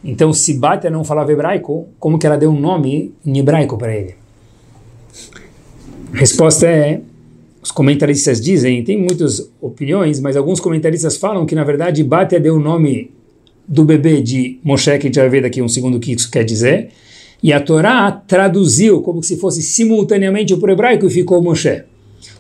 [0.03, 3.95] Então, se Batia não falava hebraico, como que ela deu um nome em hebraico para
[3.95, 4.15] ele?
[6.15, 7.03] A resposta é,
[7.63, 12.57] os comentaristas dizem, tem muitas opiniões, mas alguns comentaristas falam que, na verdade, Batia deu
[12.57, 13.11] o nome
[13.71, 16.29] do bebê de Moshe, que a gente vai ver daqui um segundo o que isso
[16.29, 16.89] quer dizer,
[17.41, 21.85] e a Torá traduziu como se fosse simultaneamente para o hebraico e ficou Moshe.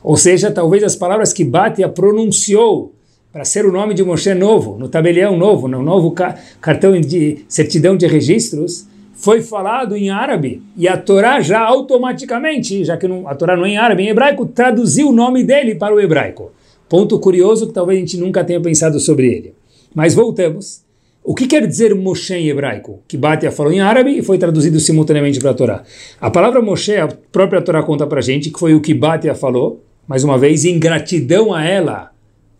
[0.02, 2.92] Ou seja, talvez as palavras que Batia pronunciou
[3.32, 7.44] para ser o nome de Moshe novo, no tabelião novo, no novo ca cartão de
[7.48, 10.60] certidão de registros, foi falado em árabe.
[10.76, 14.08] E a Torá já automaticamente, já que não, a Torá não é em árabe, em
[14.08, 16.50] hebraico, traduziu o nome dele para o hebraico.
[16.88, 19.54] Ponto curioso que talvez a gente nunca tenha pensado sobre ele.
[19.94, 20.89] Mas voltamos.
[21.22, 23.02] O que quer dizer Moshe em hebraico?
[23.06, 25.84] Que Batia falou em árabe e foi traduzido simultaneamente para a Torá.
[26.18, 29.84] A palavra Moshe, a própria Torá conta para gente que foi o que Batia falou,
[30.08, 32.10] mais uma vez, em gratidão a ela,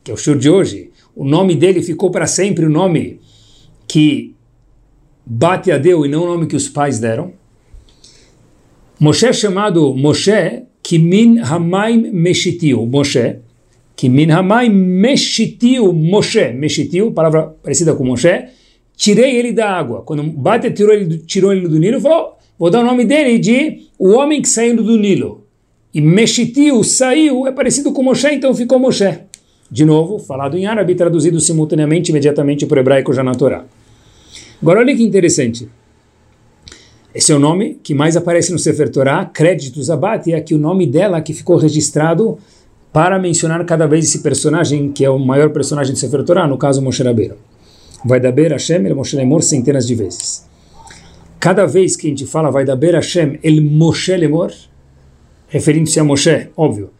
[0.04, 0.90] que é o shur de hoje.
[1.16, 3.18] O nome dele ficou para sempre o nome
[3.88, 4.34] que
[5.24, 7.32] Batia deu e não o nome que os pais deram.
[8.98, 12.84] Moshe é chamado Moshe Kimin Hamaim Meshitiu.
[12.86, 13.38] Moshe
[14.00, 18.46] que min hamai meshitiu Moshe, meshitiu, palavra parecida com Moshe,
[18.96, 20.00] tirei ele da água.
[20.00, 23.88] Quando Bate tirou ele, tirou ele do Nilo, falou, vou dar o nome dele de
[23.98, 25.44] o homem que saiu do Nilo.
[25.92, 29.18] E meshitiu, saiu, é parecido com Moshe, então ficou Moshe.
[29.70, 33.66] De novo, falado em árabe, traduzido simultaneamente, imediatamente para o hebraico já na Torá.
[34.62, 35.68] Agora olha que interessante.
[37.14, 40.58] Esse é o nome que mais aparece no Sefer Torá, créditos a é aqui o
[40.58, 42.38] nome dela que ficou registrado
[42.92, 46.58] para mencionar cada vez esse personagem, que é o maior personagem de Sefer Torah, no
[46.58, 47.36] caso Moshe Rabbeinu.
[48.04, 50.48] Vai dar Ber Hashem, el Moshe Lemor, centenas de vezes.
[51.38, 54.52] Cada vez que a gente fala vai dar Ber Hashem, el Moshe Lemor,
[55.48, 56.90] referindo-se a Moshe, óbvio,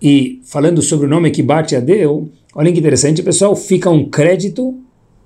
[0.00, 4.78] e falando sobre o nome que Batia deu, olha que interessante, pessoal, fica um crédito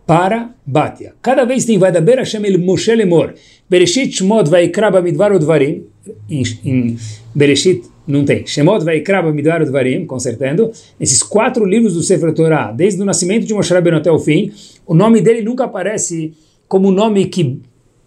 [0.06, 1.12] para Batia.
[1.20, 3.34] Cada vez tem vai dar Ber Hashem, el Moshe Lemor,
[3.68, 5.84] Bereshit Shmod Kraba Midvar Odvarim,
[6.28, 6.96] em
[7.34, 8.46] Bereshit não tem.
[8.46, 10.70] Shemot Vaikra Midbar Dvarim, consertando,
[11.00, 14.52] esses quatro livros do Sefer Torah, desde o nascimento de Moshe Rabbeinu até o fim,
[14.86, 16.32] o nome dele nunca aparece
[16.68, 17.60] como o nome que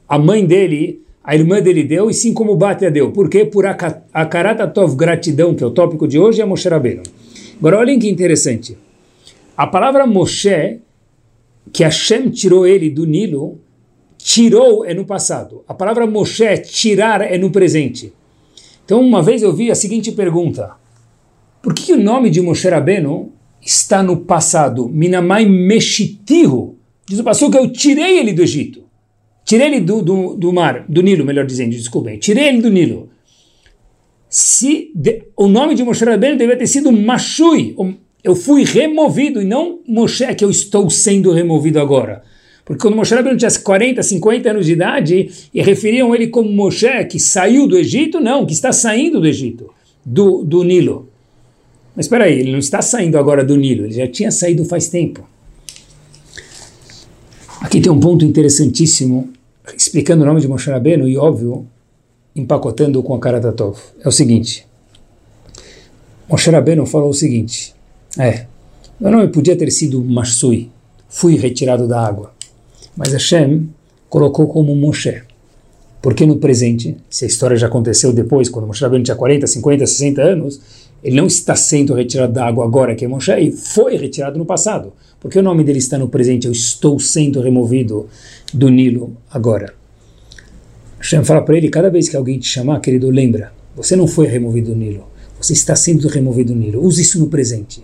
[0.07, 3.11] a mãe dele, a irmã dele deu, e sim como Batia deu.
[3.11, 3.45] Por quê?
[3.45, 7.03] Por Akaratatov, gratidão, que é o tópico de hoje, é Moshe Rabbeinu.
[7.57, 8.77] Agora olhem que interessante.
[9.55, 10.79] A palavra Moshe,
[11.71, 13.59] que Hashem tirou ele do Nilo,
[14.17, 15.63] tirou é no passado.
[15.67, 18.13] A palavra Moshe, tirar, é no presente.
[18.93, 20.73] Então, uma vez eu vi a seguinte pergunta:
[21.63, 24.87] Por que o nome de Moshe Rabbeinu está no passado?
[24.87, 26.77] Minamai Meshitihu.
[27.07, 28.83] Diz o passo que eu tirei ele do Egito.
[29.43, 32.19] Tirei ele do, do, do mar, do Nilo, melhor dizendo, desculpem.
[32.19, 33.09] Tirei ele do Nilo.
[34.29, 37.75] Se de, o nome de Moshe Rabbeinu deveria ter sido Mashui.
[38.23, 42.21] Eu fui removido e não Moshe que eu estou sendo removido agora.
[42.65, 47.05] Porque quando Moshe Rabbeinu tinha 40, 50 anos de idade, e referiam ele como Moshe,
[47.09, 49.69] que saiu do Egito, não, que está saindo do Egito,
[50.05, 51.09] do, do Nilo.
[51.95, 54.87] Mas espera aí, ele não está saindo agora do Nilo, ele já tinha saído faz
[54.87, 55.27] tempo.
[57.61, 59.29] Aqui tem um ponto interessantíssimo,
[59.77, 61.67] explicando o nome de Moshe Rabbeinu, e óbvio,
[62.35, 63.77] empacotando com a cara da Tov.
[64.03, 64.65] É o seguinte,
[66.29, 67.75] Moshe Rabbeinu falou o seguinte,
[68.17, 68.45] é,
[68.99, 70.71] meu nome podia ter sido Marsui,
[71.09, 72.33] fui retirado da água.
[72.95, 73.69] Mas Hashem
[74.09, 75.23] colocou como Moshe.
[76.01, 79.87] Porque no presente, se a história já aconteceu depois, quando Moshe Rabbeinu tinha 40, 50,
[79.87, 80.61] 60 anos,
[81.03, 84.45] ele não está sendo retirado da água agora que é Moshe, e foi retirado no
[84.45, 84.93] passado.
[85.19, 88.07] Porque o nome dele está no presente, eu estou sendo removido
[88.53, 89.73] do Nilo agora.
[90.99, 94.27] Hashem fala para ele, cada vez que alguém te chamar, querido, lembra, você não foi
[94.27, 95.05] removido do Nilo,
[95.41, 96.85] você está sendo removido do Nilo.
[96.85, 97.83] Use isso no presente.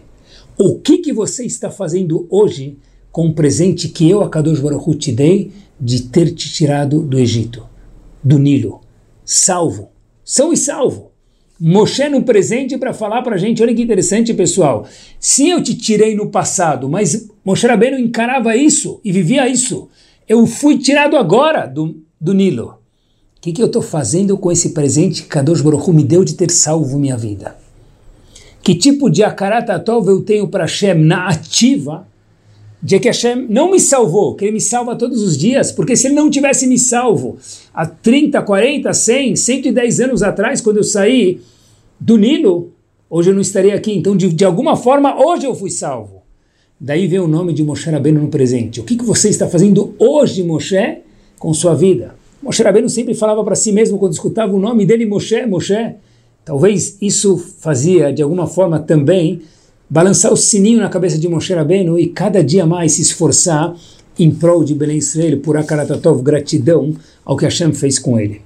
[0.58, 2.78] O que, que você está fazendo hoje
[3.12, 7.18] com o presente que eu, a Kadosh Baruch te dei de ter te tirado do
[7.18, 7.66] Egito,
[8.24, 8.82] do Nilo,
[9.24, 9.90] salvo,
[10.24, 11.10] são e salvo.
[11.60, 14.88] Moshe no presente para falar para a gente, olha que interessante pessoal,
[15.20, 19.90] se eu te tirei no passado, mas Moshe Rabbeinu encarava isso e vivia isso,
[20.28, 22.80] eu fui tirado agora do, do Nilo.
[23.38, 26.36] O que, que eu estou fazendo com esse presente que Kadosh Baruch me deu de
[26.36, 27.56] ter salvo minha vida?
[28.62, 32.06] Que tipo de akaratatov eu tenho para Hashem na ativa
[32.82, 36.08] de que Hashem não me salvou, que ele me salva todos os dias, porque se
[36.08, 37.38] ele não tivesse me salvo
[37.74, 41.42] há 30, 40, 100, 110 anos atrás, quando eu saí
[42.00, 42.72] do Nilo,
[43.10, 43.92] hoje eu não estaria aqui.
[43.92, 46.20] Então, de, de alguma forma, hoje eu fui salvo.
[46.80, 48.80] Daí vem o nome de Moshe Rabbeinu no presente.
[48.80, 51.00] O que, que você está fazendo hoje, Moshe,
[51.38, 52.16] com sua vida?
[52.42, 55.96] Moshe Rabbeinu sempre falava para si mesmo, quando escutava o nome dele, Moshe, Moshe.
[56.46, 59.42] Talvez isso fazia, de alguma forma, também
[59.90, 63.76] balançar o sininho na cabeça de Moshe Rabbeinu e cada dia mais se esforçar
[64.18, 68.42] em prol de Ben Israel, por Akaratatov, gratidão ao que Hashem fez com ele.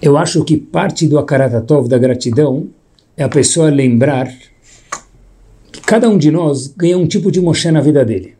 [0.00, 2.68] Eu acho que parte do Akaratatov, da gratidão,
[3.16, 4.32] é a pessoa lembrar
[5.72, 8.34] que cada um de nós ganha um tipo de Moshe na vida dele.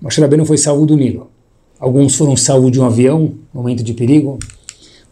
[0.00, 1.30] Moshe Rabbeinu foi salvo do Nilo.
[1.78, 4.38] Alguns foram salvos de um avião, momento de perigo.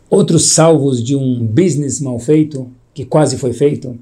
[0.09, 3.99] Outros salvos de um business mal feito, que quase foi feito.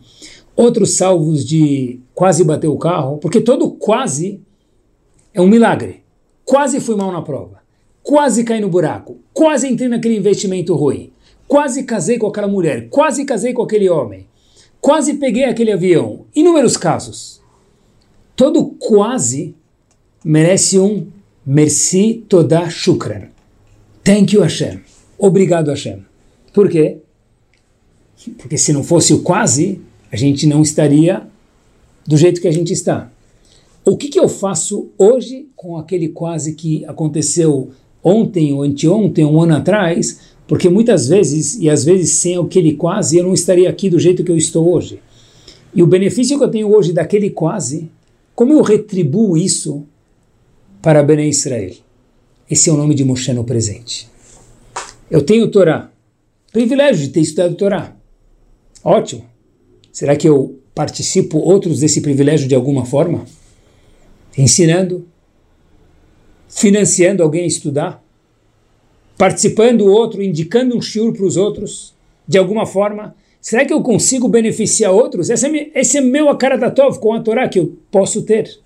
[0.61, 4.43] Outros salvos de quase bater o carro, porque todo quase
[5.33, 6.03] é um milagre.
[6.45, 7.63] Quase fui mal na prova.
[8.03, 9.17] Quase caí no buraco.
[9.33, 11.13] Quase entrei naquele investimento ruim.
[11.49, 12.91] Quase casei com aquela mulher.
[12.91, 14.27] Quase casei com aquele homem.
[14.83, 16.27] Quase peguei aquele avião.
[16.35, 17.41] Inúmeros casos.
[18.37, 19.55] Todo quase
[20.23, 21.07] merece um
[21.47, 23.29] merci toda shukran.
[24.05, 24.83] Thank you Hashem.
[25.17, 26.05] Obrigado Hashem.
[26.53, 26.99] Por quê?
[28.37, 31.27] Porque se não fosse o quase, a gente não estaria
[32.07, 33.11] do jeito que a gente está.
[33.85, 37.71] O que, que eu faço hoje com aquele quase que aconteceu
[38.03, 43.19] ontem ou anteontem, um ano atrás, porque muitas vezes, e às vezes sem aquele quase,
[43.19, 45.01] eu não estaria aqui do jeito que eu estou hoje.
[45.75, 47.89] E o benefício que eu tenho hoje daquele quase,
[48.35, 49.85] como eu retribuo isso
[50.83, 51.75] para Bene Israel?
[52.51, 54.09] Esse é o nome de Moshe no presente.
[55.09, 55.91] Eu tenho Torá,
[56.53, 57.95] privilégio de ter estudado Torá.
[58.83, 59.30] Ótimo.
[59.93, 63.25] Será que eu participo outros desse privilégio de alguma forma?
[64.37, 65.07] Ensinando,
[66.49, 68.05] financiando alguém a estudar,
[69.17, 71.95] participando o outro, indicando um shiur para os outros,
[72.27, 73.15] de alguma forma.
[73.41, 75.31] Será que eu consigo beneficiar outros?
[75.31, 78.59] Esse é, esse é meu Akaratatov com a Torá que eu posso ter.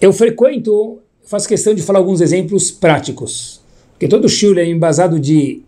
[0.00, 3.60] Eu frequento, faço questão de falar alguns exemplos práticos,
[3.92, 5.62] porque todo shiur é embasado de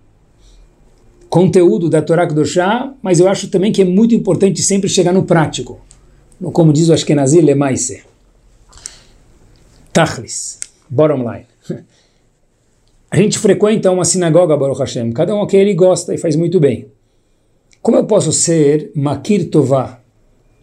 [1.32, 5.22] conteúdo da Torá Kedoshá, mas eu acho também que é muito importante sempre chegar no
[5.22, 5.80] prático,
[6.52, 8.02] como diz o Ashkenazi, lemaise.
[9.94, 10.58] Tachlis,
[10.90, 11.46] bottom line.
[13.10, 16.60] A gente frequenta uma sinagoga, Baruch Hashem, cada um que ele gosta e faz muito
[16.60, 16.88] bem.
[17.80, 20.00] Como eu posso ser makir tová,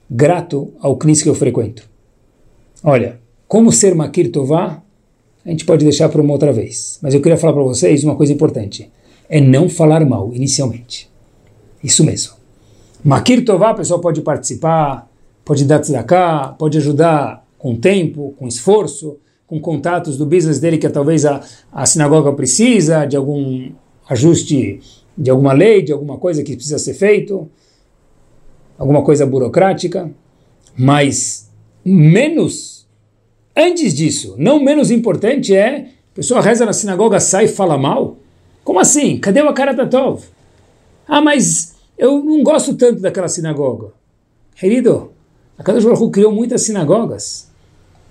[0.07, 1.89] grato ao knis que eu frequento?
[2.83, 4.83] Olha, como ser makir tová,
[5.43, 6.99] a gente pode deixar para uma outra vez.
[7.01, 8.91] Mas eu queria falar para vocês uma coisa importante
[9.29, 11.09] é não falar mal inicialmente.
[11.83, 12.33] Isso mesmo.
[13.03, 15.09] Makir Tová, a pessoa pode participar,
[15.45, 20.89] pode dar tzedakah, pode ajudar com tempo, com esforço, com contatos do business dele que
[20.89, 23.71] talvez a, a sinagoga precisa, de algum
[24.09, 24.81] ajuste
[25.17, 27.49] de alguma lei, de alguma coisa que precisa ser feito,
[28.77, 30.09] alguma coisa burocrática,
[30.77, 31.51] mas
[31.83, 32.87] menos,
[33.55, 38.17] antes disso, não menos importante é, a pessoa reza na sinagoga, sai e fala mal,
[38.69, 39.17] como assim?
[39.17, 40.25] Cadê o Akaratatov?
[41.07, 43.87] Ah, mas eu não gosto tanto daquela sinagoga.
[44.55, 45.09] Querido,
[45.57, 47.49] a Kadosh Baruch criou muitas sinagogas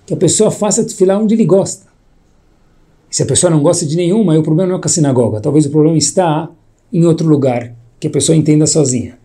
[0.05, 1.87] que a pessoa faça tefilá onde ele gosta.
[3.09, 5.41] E se a pessoa não gosta de nenhuma, o problema não é com a sinagoga.
[5.41, 6.51] Talvez o problema está
[6.93, 9.17] em outro lugar, que a pessoa entenda sozinha.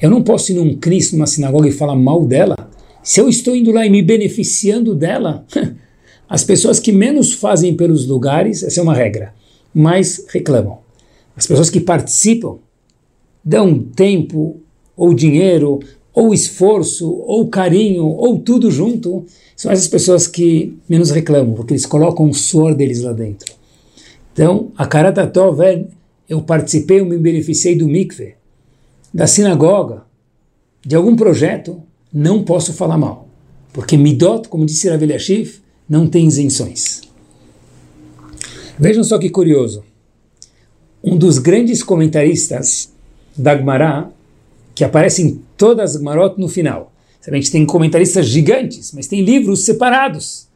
[0.00, 2.70] Eu não posso ir num Cristo, numa sinagoga e falar mal dela.
[3.02, 5.44] Se eu estou indo lá e me beneficiando dela,
[6.30, 9.34] as pessoas que menos fazem pelos lugares, essa é uma regra
[9.76, 10.78] mais reclamam.
[11.36, 12.56] As pessoas que participam
[13.44, 14.56] dão tempo,
[14.96, 15.80] ou dinheiro,
[16.14, 21.84] ou esforço, ou carinho, ou tudo junto, são essas pessoas que menos reclamam, porque eles
[21.84, 23.54] colocam o suor deles lá dentro.
[24.32, 25.84] Então, a Karatatov é,
[26.26, 28.34] eu participei, eu me beneficiei do mikve,
[29.12, 30.04] da sinagoga,
[30.84, 31.82] de algum projeto,
[32.12, 33.28] não posso falar mal.
[33.72, 37.05] Porque Midot, como disse Rav Eliashiv, não tem isenções.
[38.78, 39.84] Vejam só que curioso.
[41.02, 42.92] Um dos grandes comentaristas
[43.36, 44.10] da Gemara,
[44.74, 46.92] que aparece em todas as Gemarot no final.
[47.26, 50.46] A gente tem comentaristas gigantes, mas tem livros separados.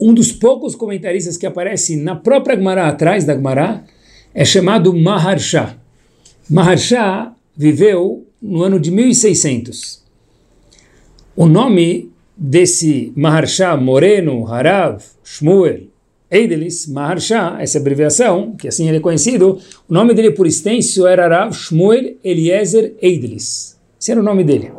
[0.00, 3.84] Um dos poucos comentaristas que aparece na própria Gemara, atrás da Gemara,
[4.32, 5.76] é chamado Maharsha.
[6.48, 10.02] Maharsha viveu no ano de 1600.
[11.36, 15.88] O nome desse Maharsha Moreno, Harav, Shmuel,
[16.30, 19.58] Eidelis Maharsha, essa abreviação, que assim ele é conhecido,
[19.88, 23.76] o nome dele por extenso era Rav Shmuel Eliezer Eidelis.
[24.00, 24.70] Esse era o nome dele.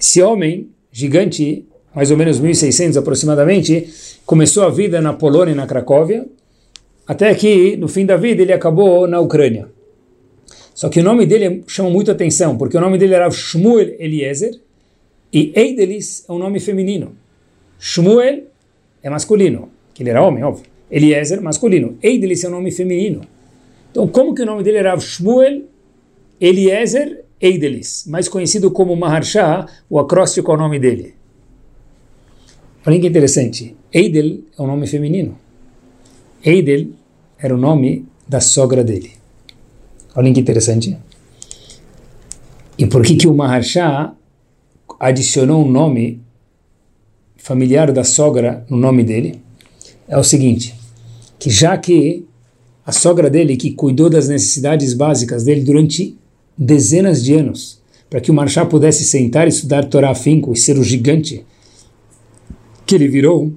[0.00, 3.88] Esse homem gigante, mais ou menos 1600 aproximadamente,
[4.24, 6.26] começou a vida na Polônia e na Cracóvia,
[7.06, 9.68] até que no fim da vida ele acabou na Ucrânia.
[10.74, 14.58] Só que o nome dele chama muito atenção, porque o nome dele era Shmuel Eliezer
[15.32, 17.14] e Eidelis é um nome feminino.
[17.78, 18.44] Shmuel
[19.02, 20.66] é masculino, que ele era homem, óbvio.
[20.90, 21.96] Eliezer, masculino.
[22.02, 23.22] Eidelis é um nome feminino.
[23.90, 25.62] Então, como que o nome dele era Shmuel
[26.38, 31.14] Eliezer Eidelis, mais conhecido como Maharsha, o acróstico é o nome dele.
[32.86, 33.74] Olha que interessante.
[33.90, 35.38] Eidel é um nome feminino.
[36.44, 36.88] Eidel
[37.38, 39.12] era o nome da sogra dele.
[40.14, 40.96] Olha que interessante.
[42.76, 44.12] E por que, que o Maharsha
[45.00, 46.20] adicionou um nome
[47.38, 49.45] familiar da sogra no nome dele?
[50.08, 50.74] É o seguinte,
[51.38, 52.24] que já que
[52.84, 56.16] a sogra dele, que cuidou das necessidades básicas dele durante
[56.56, 60.78] dezenas de anos, para que o Maharsha pudesse sentar e estudar Torá afinco e ser
[60.78, 61.44] o gigante
[62.86, 63.52] que ele virou,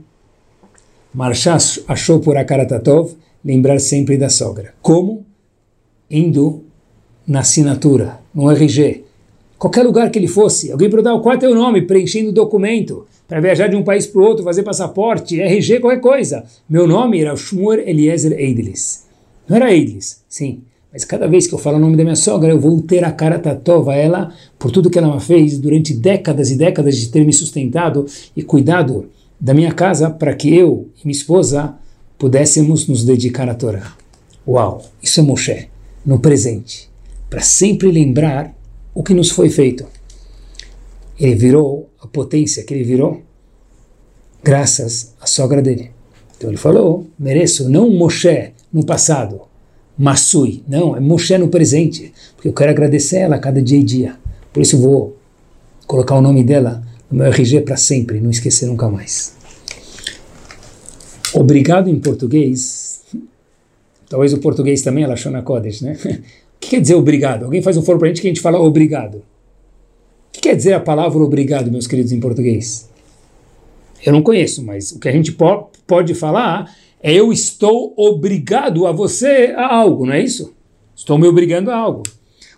[1.14, 4.74] Maharsha achou por Akaratatov lembrar sempre da sogra.
[4.82, 5.26] Como?
[6.10, 6.64] Indo
[7.28, 9.04] na assinatura, no RG.
[9.58, 13.40] Qualquer lugar que ele fosse, alguém perguntar qual é teu nome, preenchendo o documento, para
[13.40, 16.44] viajar de um país para o outro, fazer passaporte, RG, qualquer coisa.
[16.68, 19.06] Meu nome era Shmuel Eliezer Eidlis.
[19.48, 20.64] Não era Eidlis, sim.
[20.92, 23.12] Mas cada vez que eu falo o nome da minha sogra, eu vou ter a
[23.12, 27.24] cara tatova a ela por tudo que ela fez durante décadas e décadas de ter
[27.24, 29.08] me sustentado e cuidado
[29.40, 31.76] da minha casa para que eu e minha esposa
[32.18, 33.94] pudéssemos nos dedicar à Torá.
[34.48, 35.68] Uau, isso é Moshe,
[36.04, 36.90] no presente,
[37.30, 38.56] para sempre lembrar
[38.96, 39.86] o que nos foi feito.
[41.20, 43.22] Ele virou a potência que ele virou
[44.44, 45.92] graças à sogra dele.
[46.38, 49.42] Então ele falou, mereço não Moshe no passado,
[49.98, 54.16] Masui, não, é Moshe no presente, porque eu quero agradecer ela cada dia e dia.
[54.54, 55.18] Por isso vou
[55.86, 59.36] colocar o nome dela no meu RG para sempre, não esquecer nunca mais.
[61.34, 63.02] Obrigado em português,
[64.08, 65.98] talvez o português também é Lashona Kodesh, né?
[66.60, 67.46] O que quer dizer obrigado?
[67.46, 69.24] Alguém faz um foro para a gente que a gente fala obrigado.
[70.30, 72.88] O que quer dizer a palavra obrigado, meus queridos, em português?
[74.06, 78.86] Eu não conheço, mas o que a gente po pode falar é eu estou obrigado
[78.86, 80.54] a você a algo, não é isso?
[80.96, 82.04] Estou me obrigando a algo.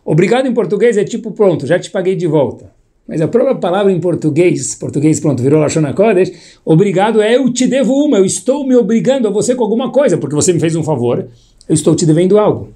[0.03, 2.71] Obrigado em português é tipo pronto, já te paguei de volta.
[3.07, 7.67] Mas a própria palavra em português, português pronto, virou Lashon Kodesh, obrigado é eu te
[7.67, 10.75] devo uma, eu estou me obrigando a você com alguma coisa, porque você me fez
[10.75, 11.27] um favor,
[11.67, 12.69] eu estou te devendo algo.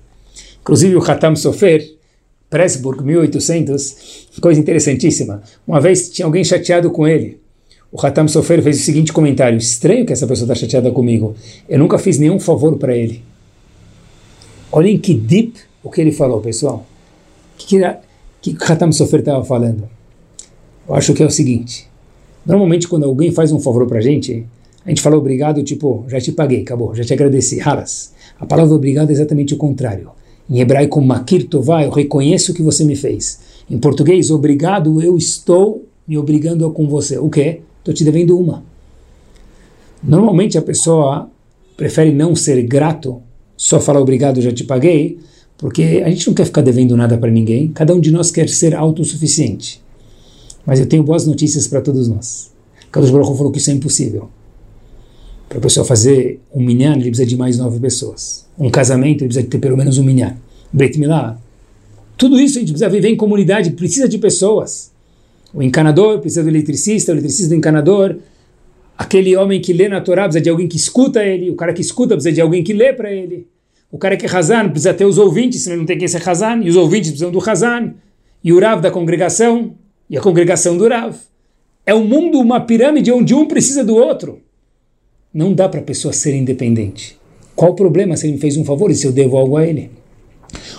[0.62, 1.95] Inclusive o Hatam Sofer,
[2.56, 5.44] Pressburg, 1800, coisa interessantíssima.
[5.68, 7.38] Uma vez tinha alguém chateado com ele.
[7.92, 11.36] O Hatam Sofer fez o seguinte comentário: estranho que essa pessoa está chateada comigo.
[11.68, 13.22] Eu nunca fiz nenhum favor para ele.
[14.72, 16.86] Olhem que deep o que ele falou, pessoal.
[17.56, 17.78] O que,
[18.42, 19.90] que, que o Hatam Sofer estava falando?
[20.88, 21.90] Eu acho que é o seguinte:
[22.46, 24.46] normalmente quando alguém faz um favor para a gente,
[24.86, 28.14] a gente fala obrigado, tipo, já te paguei, acabou, já te agradeci, halas.
[28.40, 30.12] A palavra obrigado é exatamente o contrário.
[30.50, 33.40] Em hebraico, makir tová, eu reconheço o que você me fez.
[33.70, 37.18] Em português, obrigado, eu estou me obrigando com você.
[37.18, 37.62] O quê?
[37.80, 38.64] Estou te devendo uma.
[40.04, 41.30] Normalmente a pessoa
[41.76, 43.22] prefere não ser grato,
[43.58, 45.18] só falar obrigado, já te paguei,
[45.58, 48.48] porque a gente não quer ficar devendo nada para ninguém, cada um de nós quer
[48.50, 49.82] ser autossuficiente.
[50.66, 52.52] Mas eu tenho boas notícias para todos nós.
[52.92, 54.30] Carlos Baruch falou que isso é impossível.
[55.48, 58.46] Para a pessoa fazer um minyan, ele precisa de mais nove pessoas.
[58.58, 60.36] Um casamento, ele precisa ter pelo menos um minyan.
[60.74, 61.38] Beit Milá.
[62.18, 64.92] Tudo isso a gente precisa viver em comunidade, precisa de pessoas.
[65.54, 68.18] O encanador precisa do eletricista, o eletricista do encanador.
[68.98, 71.50] Aquele homem que lê na Torá precisa de alguém que escuta ele.
[71.52, 73.48] O cara que escuta precisa de alguém que lê para ele.
[73.92, 76.62] O cara que é Hazan precisa ter os ouvintes, senão não tem quem ser Hazan.
[76.64, 77.94] E os ouvintes precisam do Hazan.
[78.44, 79.76] E o Rav da congregação.
[80.10, 81.16] E a congregação do Rav.
[81.86, 84.40] É um mundo, uma pirâmide onde um precisa do outro.
[85.36, 87.18] Não dá para a pessoa ser independente.
[87.58, 89.68] Qual o problema se ele me fez um favor e se eu devo algo a
[89.68, 89.92] ele?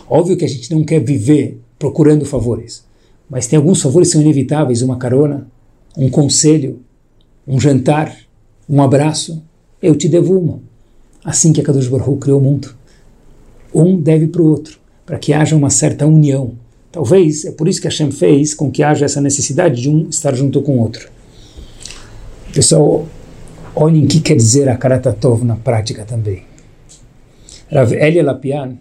[0.09, 2.83] Óbvio que a gente não quer viver procurando favores,
[3.29, 5.47] mas tem alguns favores que são inevitáveis: uma carona,
[5.95, 6.81] um conselho,
[7.47, 8.17] um jantar,
[8.67, 9.43] um abraço.
[9.83, 10.63] Eu te devo uma.
[11.23, 12.75] Assim que a Kadosh Baruch criou o mundo.
[13.75, 16.53] Um deve para o outro, para que haja uma certa união.
[16.91, 20.35] Talvez é por isso que Hashem fez com que haja essa necessidade de um estar
[20.35, 21.11] junto com o outro.
[22.55, 23.07] Pessoal,
[23.79, 26.45] Olhem o que quer dizer a Karatatov na prática também.
[27.71, 28.79] Rav Elia Lapian,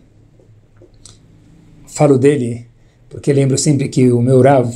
[1.86, 2.66] falo dele
[3.10, 4.74] porque lembro sempre que o meu Rav,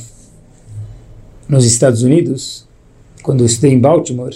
[1.48, 2.68] nos Estados Unidos,
[3.22, 4.34] quando eu estudei em Baltimore,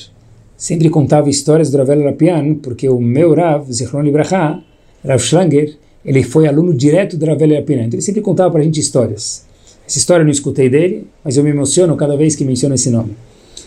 [0.56, 4.64] sempre contava histórias do Rav Elia Lapian, porque o meu Rav, Zichron Libraha,
[5.04, 8.60] Rav Schlanger, ele foi aluno direto do Rav Elia Lapian, então ele sempre contava para
[8.60, 9.44] a gente histórias.
[9.86, 12.88] Essa história eu não escutei dele, mas eu me emociono cada vez que menciono esse
[12.88, 13.14] nome.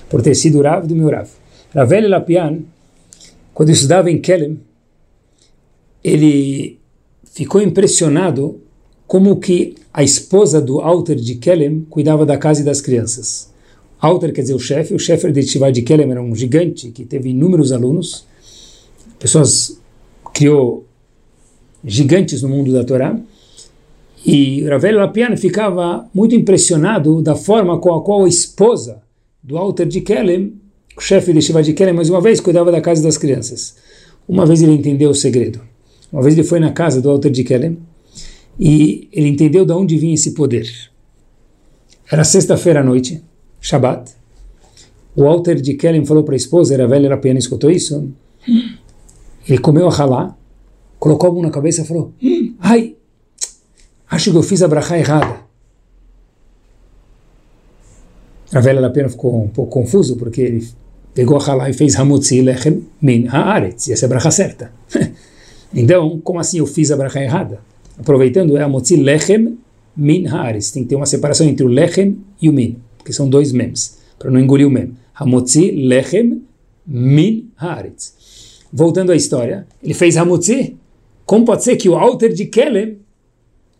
[0.09, 1.27] por ter sido Rav do meu Rav.
[1.77, 2.61] Ravel Lapian,
[3.53, 4.59] quando estudava em Kelem,
[6.03, 6.79] ele
[7.23, 8.59] ficou impressionado
[9.05, 13.53] como que a esposa do Alter de Kelem cuidava da casa e das crianças.
[13.99, 17.05] Alter quer dizer o chefe, o chefe de Tivá de Kelem era um gigante que
[17.05, 18.25] teve inúmeros alunos,
[19.19, 19.79] pessoas
[20.33, 20.83] criou
[21.85, 23.15] gigantes no mundo da Torá,
[24.25, 29.03] e Ravel Lapian ficava muito impressionado da forma com a qual a esposa
[29.43, 30.59] do Alter de Kelem,
[30.97, 33.75] o chefe de Shiva de Kelem, mais uma vez, cuidava da casa das crianças.
[34.27, 35.61] Uma vez ele entendeu o segredo.
[36.11, 37.77] Uma vez ele foi na casa do Alter de Kelem
[38.59, 40.67] e ele entendeu de onde vinha esse poder.
[42.11, 43.23] Era sexta-feira à noite,
[43.61, 44.11] Shabbat.
[45.15, 48.11] O Alter de Kelem falou para a esposa, era velha, era piana, escutou isso.
[49.47, 50.35] Ele comeu a halá,
[50.97, 52.11] colocou a mão na cabeça e falou:
[52.59, 52.95] Ai,
[54.09, 55.45] acho que eu fiz a brachá errada.
[58.51, 60.67] A velha pena ficou um pouco confuso, porque ele
[61.13, 64.71] pegou a halá e fez hamutzi lechem min haaretz, e essa é a brachá certa.
[65.73, 67.59] então, como assim eu fiz a brachá errada?
[67.97, 69.57] Aproveitando, é hamutzi lechem
[69.95, 70.71] min haaretz.
[70.71, 73.97] Tem que ter uma separação entre o lechem e o min, porque são dois mems,
[74.19, 74.93] para não engolir o mem.
[75.15, 76.43] Hamutzi lechem
[76.85, 78.13] min haaretz.
[78.71, 80.77] Voltando à história, ele fez hamutzi.
[81.25, 82.99] Como pode ser que o alter de Kelem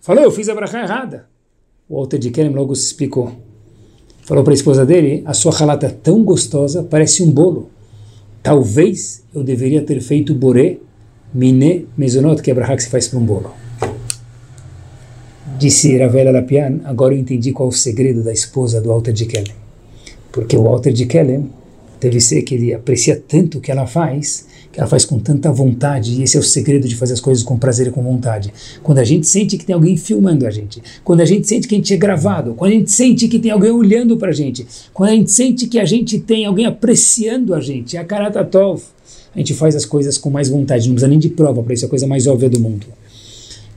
[0.02, 1.28] falou, eu fiz a brachá errada?
[1.88, 3.47] O alter de Kelem logo se explicou
[4.28, 7.70] falou para a esposa dele: A sua halata é tão gostosa, parece um bolo.
[8.44, 10.78] Talvez eu deveria ter feito boré,
[11.34, 13.52] miné, mezonot, que é que se faz para um bolo.
[15.58, 19.26] Disse Ravela Lapian: Agora eu entendi qual é o segredo da esposa do Walter de
[19.26, 19.56] Kellen.
[20.32, 21.50] Porque o Walter de Kellen
[22.00, 24.46] deve ser que ele aprecia tanto o que ela faz
[24.78, 27.44] que ela faz com tanta vontade, e esse é o segredo de fazer as coisas
[27.44, 28.54] com prazer e com vontade.
[28.84, 31.74] Quando a gente sente que tem alguém filmando a gente, quando a gente sente que
[31.74, 34.68] a gente é gravado, quando a gente sente que tem alguém olhando para a gente,
[34.94, 38.84] quando a gente sente que a gente tem alguém apreciando a gente, é a Karatatov,
[39.34, 41.86] a gente faz as coisas com mais vontade, não precisa nem de prova para isso,
[41.86, 42.86] é a coisa mais óbvia do mundo.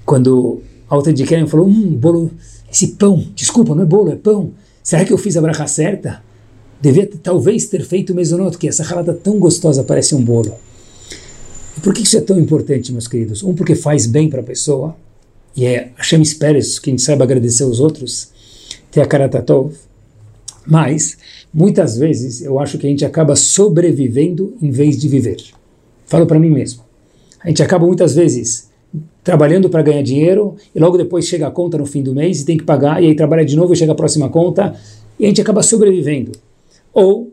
[0.05, 2.31] Quando a outra de Keren falou, hum, bolo,
[2.71, 4.51] esse pão, desculpa, não é bolo, é pão,
[4.83, 6.23] será que eu fiz a bracha certa?
[6.79, 10.55] Devia talvez ter feito o mesonot, que essa halata tão gostosa parece um bolo.
[11.83, 13.43] Por que isso é tão importante, meus queridos?
[13.43, 14.97] Um, porque faz bem para a pessoa,
[15.57, 18.31] e é Hashem espera isso, que a gente saiba agradecer os outros,
[18.91, 19.75] ter a karatatov.
[20.67, 21.17] Mas,
[21.53, 25.43] muitas vezes, eu acho que a gente acaba sobrevivendo em vez de viver.
[26.07, 26.83] Falo para mim mesmo.
[27.43, 28.69] A gente acaba muitas vezes
[29.23, 32.45] trabalhando para ganhar dinheiro e logo depois chega a conta no fim do mês e
[32.45, 34.75] tem que pagar, e aí trabalha de novo e chega a próxima conta,
[35.19, 36.33] e a gente acaba sobrevivendo.
[36.93, 37.33] Ou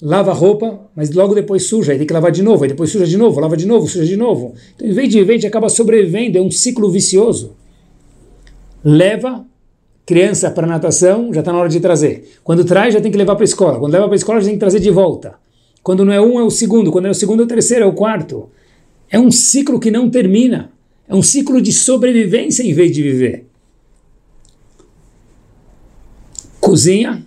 [0.00, 2.90] lava a roupa, mas logo depois suja, aí tem que lavar de novo, aí depois
[2.90, 4.54] suja de novo, lava de novo, suja de novo.
[4.74, 7.56] Então, em vez de gente acaba sobrevivendo, é um ciclo vicioso.
[8.84, 9.44] Leva
[10.06, 12.38] criança para natação, já está na hora de trazer.
[12.42, 13.78] Quando traz, já tem que levar para a escola.
[13.78, 15.34] Quando leva para a escola, já tem que trazer de volta.
[15.82, 16.90] Quando não é um, é o segundo.
[16.90, 18.48] Quando é o segundo, é o terceiro, é o quarto.
[19.10, 20.70] É um ciclo que não termina.
[21.06, 23.46] É um ciclo de sobrevivência em vez de viver.
[26.58, 27.26] Cozinha,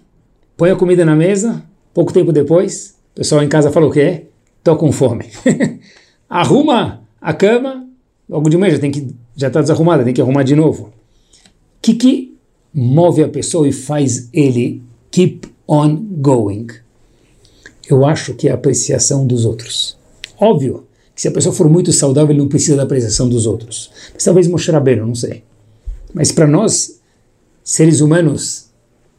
[0.57, 1.63] põe a comida na mesa,
[1.93, 4.25] Pouco tempo depois, o pessoal em casa falou o quê?
[4.63, 5.25] Tô com fome.
[6.29, 7.87] Arruma a cama,
[8.29, 10.85] logo de manhã já tem que já está desarrumada, tem que arrumar de novo.
[10.85, 10.91] O
[11.81, 12.37] que, que
[12.73, 16.67] move a pessoa e faz ele keep on going?
[17.89, 19.97] Eu acho que é a apreciação dos outros.
[20.39, 20.85] Óbvio
[21.15, 23.91] que se a pessoa for muito saudável, ele não precisa da apreciação dos outros.
[24.13, 25.43] Mas talvez Moshe Rabbeinu, não sei.
[26.13, 26.99] Mas para nós,
[27.63, 28.69] seres humanos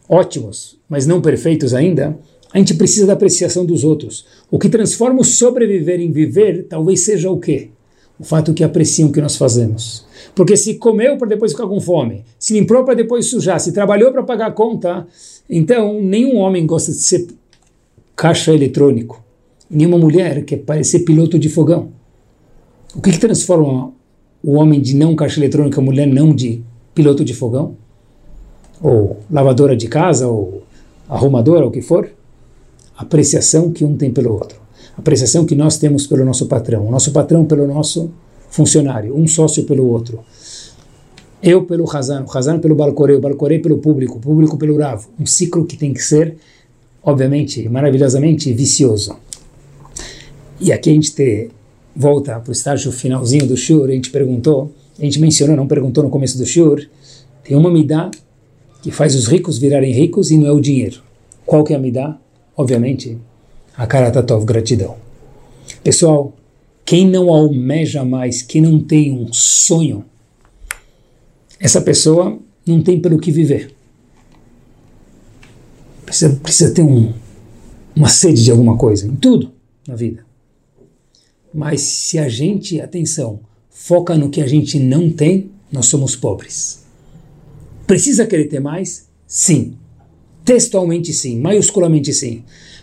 [0.09, 2.19] ótimos, mas não perfeitos ainda,
[2.53, 4.27] a gente precisa da apreciação dos outros.
[4.51, 7.71] O que transforma o sobreviver em viver talvez seja o quê?
[8.19, 10.05] O fato que apreciam o que nós fazemos.
[10.35, 14.13] Porque se comeu para depois ficar com fome, se limpou para depois sujar, se trabalhou
[14.13, 15.07] para pagar a conta,
[15.49, 17.27] então nenhum homem gosta de ser
[18.15, 19.25] caixa eletrônico.
[19.69, 21.91] Nenhuma mulher quer parecer piloto de fogão.
[22.95, 23.93] O que, que transforma
[24.43, 26.63] o homem de não caixa eletrônica, a mulher não de
[26.95, 27.77] piloto de fogão?
[28.83, 30.63] Ou lavadora de casa, ou
[31.09, 32.11] arrumadora, ou o que for?
[33.03, 34.61] Apreciação que um tem pelo outro,
[34.97, 38.11] apreciação que nós temos pelo nosso patrão, o nosso patrão pelo nosso
[38.49, 40.21] funcionário, um sócio pelo outro.
[41.43, 45.05] Eu pelo Hazan, o Hazan pelo Balcorei, o Balcorei pelo público, o público pelo Rav.
[45.19, 46.37] Um ciclo que tem que ser,
[47.03, 49.17] obviamente, maravilhosamente vicioso.
[50.61, 51.51] E aqui a gente te,
[51.97, 56.05] volta para o estágio finalzinho do Shur, a gente perguntou, a gente mencionou, não perguntou
[56.05, 56.87] no começo do Shur,
[57.43, 58.09] tem uma midá
[58.81, 61.03] que faz os ricos virarem ricos e não é o dinheiro.
[61.45, 62.17] Qual que é a midá?
[62.57, 63.19] Obviamente,
[63.77, 64.97] a Karatatov, gratidão.
[65.83, 66.35] Pessoal,
[66.85, 70.05] quem não almeja mais, quem não tem um sonho,
[71.59, 73.75] essa pessoa não tem pelo que viver.
[76.05, 77.13] Precisa, precisa ter um,
[77.95, 79.53] uma sede de alguma coisa, em tudo
[79.87, 80.25] na vida.
[81.55, 83.41] Mas se a gente, atenção,
[83.71, 86.85] foca no que a gente não tem, nós somos pobres.
[87.87, 89.09] Precisa querer ter mais?
[89.27, 89.77] Sim.
[90.45, 92.43] Textualmente sim, maiusculamente sim.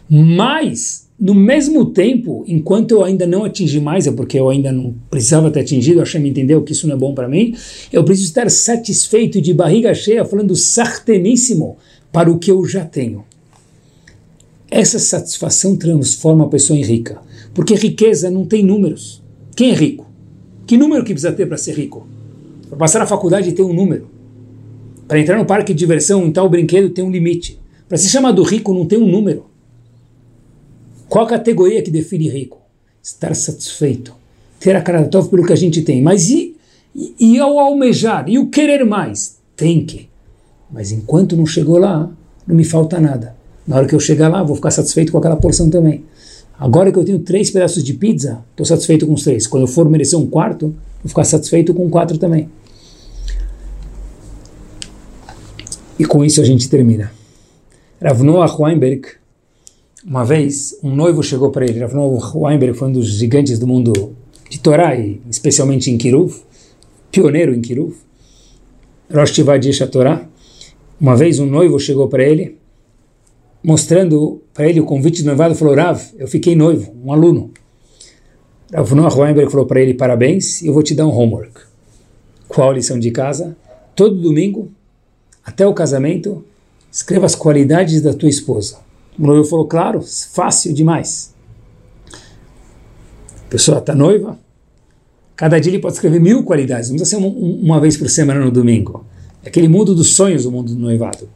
[0.10, 4.96] Mas, no mesmo tempo, enquanto eu ainda não atingi mais, é porque eu ainda não
[5.10, 7.56] precisava ter atingido, me entendeu que isso não é bom para mim,
[7.92, 11.78] eu preciso estar satisfeito de barriga cheia, falando sarteníssimo
[12.12, 13.24] para o que eu já tenho.
[14.72, 17.20] Essa satisfação transforma a pessoa em rica,
[17.54, 19.22] porque riqueza não tem números.
[19.56, 20.08] Quem é rico?
[20.66, 22.08] Que número que precisa ter para ser rico?
[22.70, 24.08] Para passar na faculdade tem um número.
[25.10, 27.60] Para entrar no parque de diversão em tal brinquedo tem um limite.
[27.88, 29.48] Para ser chamado rico não tem um número.
[31.08, 32.60] Qual a categoria que define rico?
[33.02, 34.14] Estar satisfeito.
[34.60, 36.00] Ter a cara top pelo que a gente tem.
[36.00, 36.56] Mas e,
[36.96, 38.30] e, e ao almejar?
[38.30, 39.40] E o querer mais?
[39.58, 40.08] Tem que.
[40.72, 42.08] Mas enquanto não chegou lá,
[42.46, 43.36] não me falta nada.
[43.66, 46.06] Na hora que eu chegar lá, vou ficar satisfeito com aquela porção também.
[46.60, 49.48] Agora que eu tenho três pedaços de pizza, estou satisfeito com os três.
[49.48, 50.68] Quando eu for merecer um quarto,
[51.02, 52.48] vou ficar satisfeito com quatro também.
[56.00, 57.12] E com isso a gente termina.
[58.02, 59.10] Rav Noah Weinberg,
[60.06, 61.80] uma vez, um noivo chegou para ele.
[61.80, 64.16] Rav Noah Weinberg foi um dos gigantes do mundo
[64.50, 66.34] de Torá, e especialmente em Kiruv,
[67.12, 67.96] pioneiro em Kiruv.
[69.14, 70.26] Rosh Tivadish Torá.
[71.02, 72.58] Uma vez um noivo chegou para ele
[73.64, 77.52] mostrando para ele o convite do noivado, falou, Rav, eu fiquei noivo, um aluno.
[78.74, 81.62] Rav Noah Weinberg falou para ele, parabéns, eu vou te dar um homework.
[82.48, 83.56] Qual a lição de casa?
[83.96, 84.72] Todo domingo,
[85.44, 86.44] até o casamento,
[86.92, 88.80] escreva as qualidades da tua esposa.
[89.18, 91.34] O noivo falou, claro, fácil demais.
[93.46, 94.38] A pessoa está noiva,
[95.36, 98.40] cada dia ele pode escrever mil qualidades, não precisa ser uma, uma vez por semana
[98.40, 99.06] no domingo.
[99.44, 101.28] É aquele mundo dos sonhos, o mundo do noivado.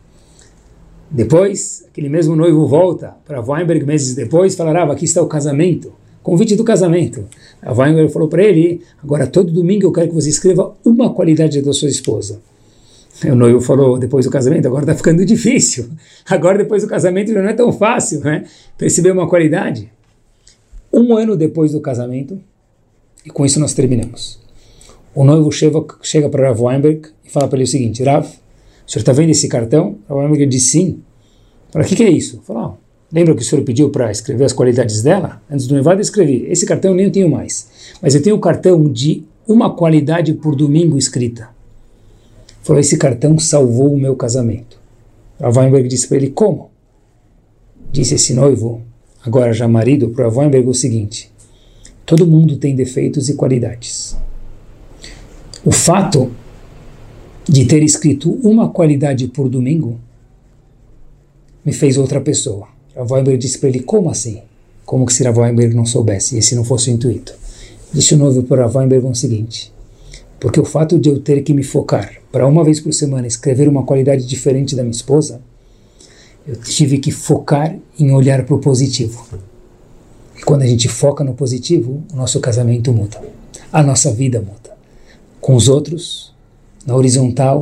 [1.10, 6.56] Depois, aquele mesmo noivo volta para Weinberg meses depois, falará: aqui está o casamento, convite
[6.56, 7.26] do casamento.
[7.62, 11.62] A Weinberg falou para ele: agora todo domingo eu quero que você escreva uma qualidade
[11.62, 12.42] da sua esposa.
[13.26, 15.90] O noivo falou depois do casamento: agora está ficando difícil.
[16.30, 18.46] Agora depois do casamento já não é tão fácil, né?
[18.78, 19.92] Perceber uma qualidade.
[20.92, 22.40] Um ano depois do casamento,
[23.26, 24.40] e com isso nós terminamos.
[25.16, 28.92] O noivo chega, chega para Rav Weinberg e fala para ele o seguinte: Rav, o
[28.92, 29.98] senhor está vendo esse cartão?
[30.10, 31.02] O amigo disse sim.
[31.72, 32.42] Para que, que é isso?
[32.46, 32.78] Falou,
[33.12, 35.42] lembra que o senhor pediu para escrever as qualidades dela?
[35.50, 36.46] Antes do noivado eu escrevi.
[36.48, 37.68] Esse cartão eu nem tenho mais.
[38.02, 41.53] Mas eu tenho o cartão de uma qualidade por domingo escrita.
[42.64, 44.80] Falou, esse cartão salvou o meu casamento.
[45.40, 46.72] A Weinberg disse para ele, como?
[47.92, 48.82] Disse esse noivo,
[49.22, 51.30] agora já marido, para Weinberg o seguinte,
[52.06, 54.18] todo mundo tem defeitos e qualidades.
[55.66, 56.32] O fato
[57.48, 60.00] de ter escrito uma qualidade por domingo
[61.66, 62.70] me fez outra pessoa.
[62.96, 64.42] A Weinberg disse para ele, como assim?
[64.86, 67.34] Como que se a Weinberg não soubesse, e se não fosse o intuito?
[67.92, 69.73] Disse o noivo para a Weinberg o seguinte,
[70.44, 73.70] porque o fato de eu ter que me focar para uma vez por semana escrever
[73.70, 75.40] uma qualidade diferente da minha esposa,
[76.46, 79.26] eu tive que focar em olhar para o positivo.
[80.38, 83.22] E quando a gente foca no positivo, o nosso casamento muda,
[83.72, 84.76] a nossa vida muda.
[85.40, 86.36] Com os outros,
[86.86, 87.62] na horizontal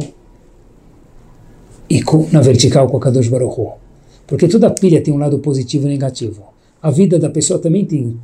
[1.87, 3.73] e com, na vertical com a Kadosh Baruch.
[4.25, 6.45] Porque toda pilha tem um lado positivo e negativo.
[6.81, 8.19] A vida da pessoa também tem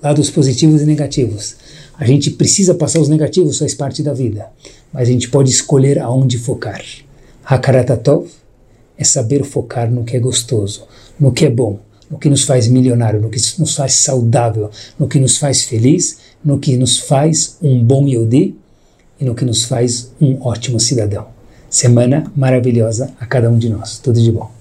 [0.00, 1.56] lados positivos e negativos.
[1.98, 4.46] A gente precisa passar os negativos, faz parte da vida.
[4.92, 6.82] Mas a gente pode escolher aonde focar.
[7.44, 8.28] Hakaratatov
[8.98, 10.86] é saber focar no que é gostoso,
[11.18, 11.78] no que é bom,
[12.10, 16.18] no que nos faz milionário, no que nos faz saudável, no que nos faz feliz,
[16.44, 18.54] no que nos faz um bom Yodi
[19.20, 21.26] e no que nos faz um ótimo cidadão.
[21.68, 23.98] Semana maravilhosa a cada um de nós.
[23.98, 24.55] Tudo de bom.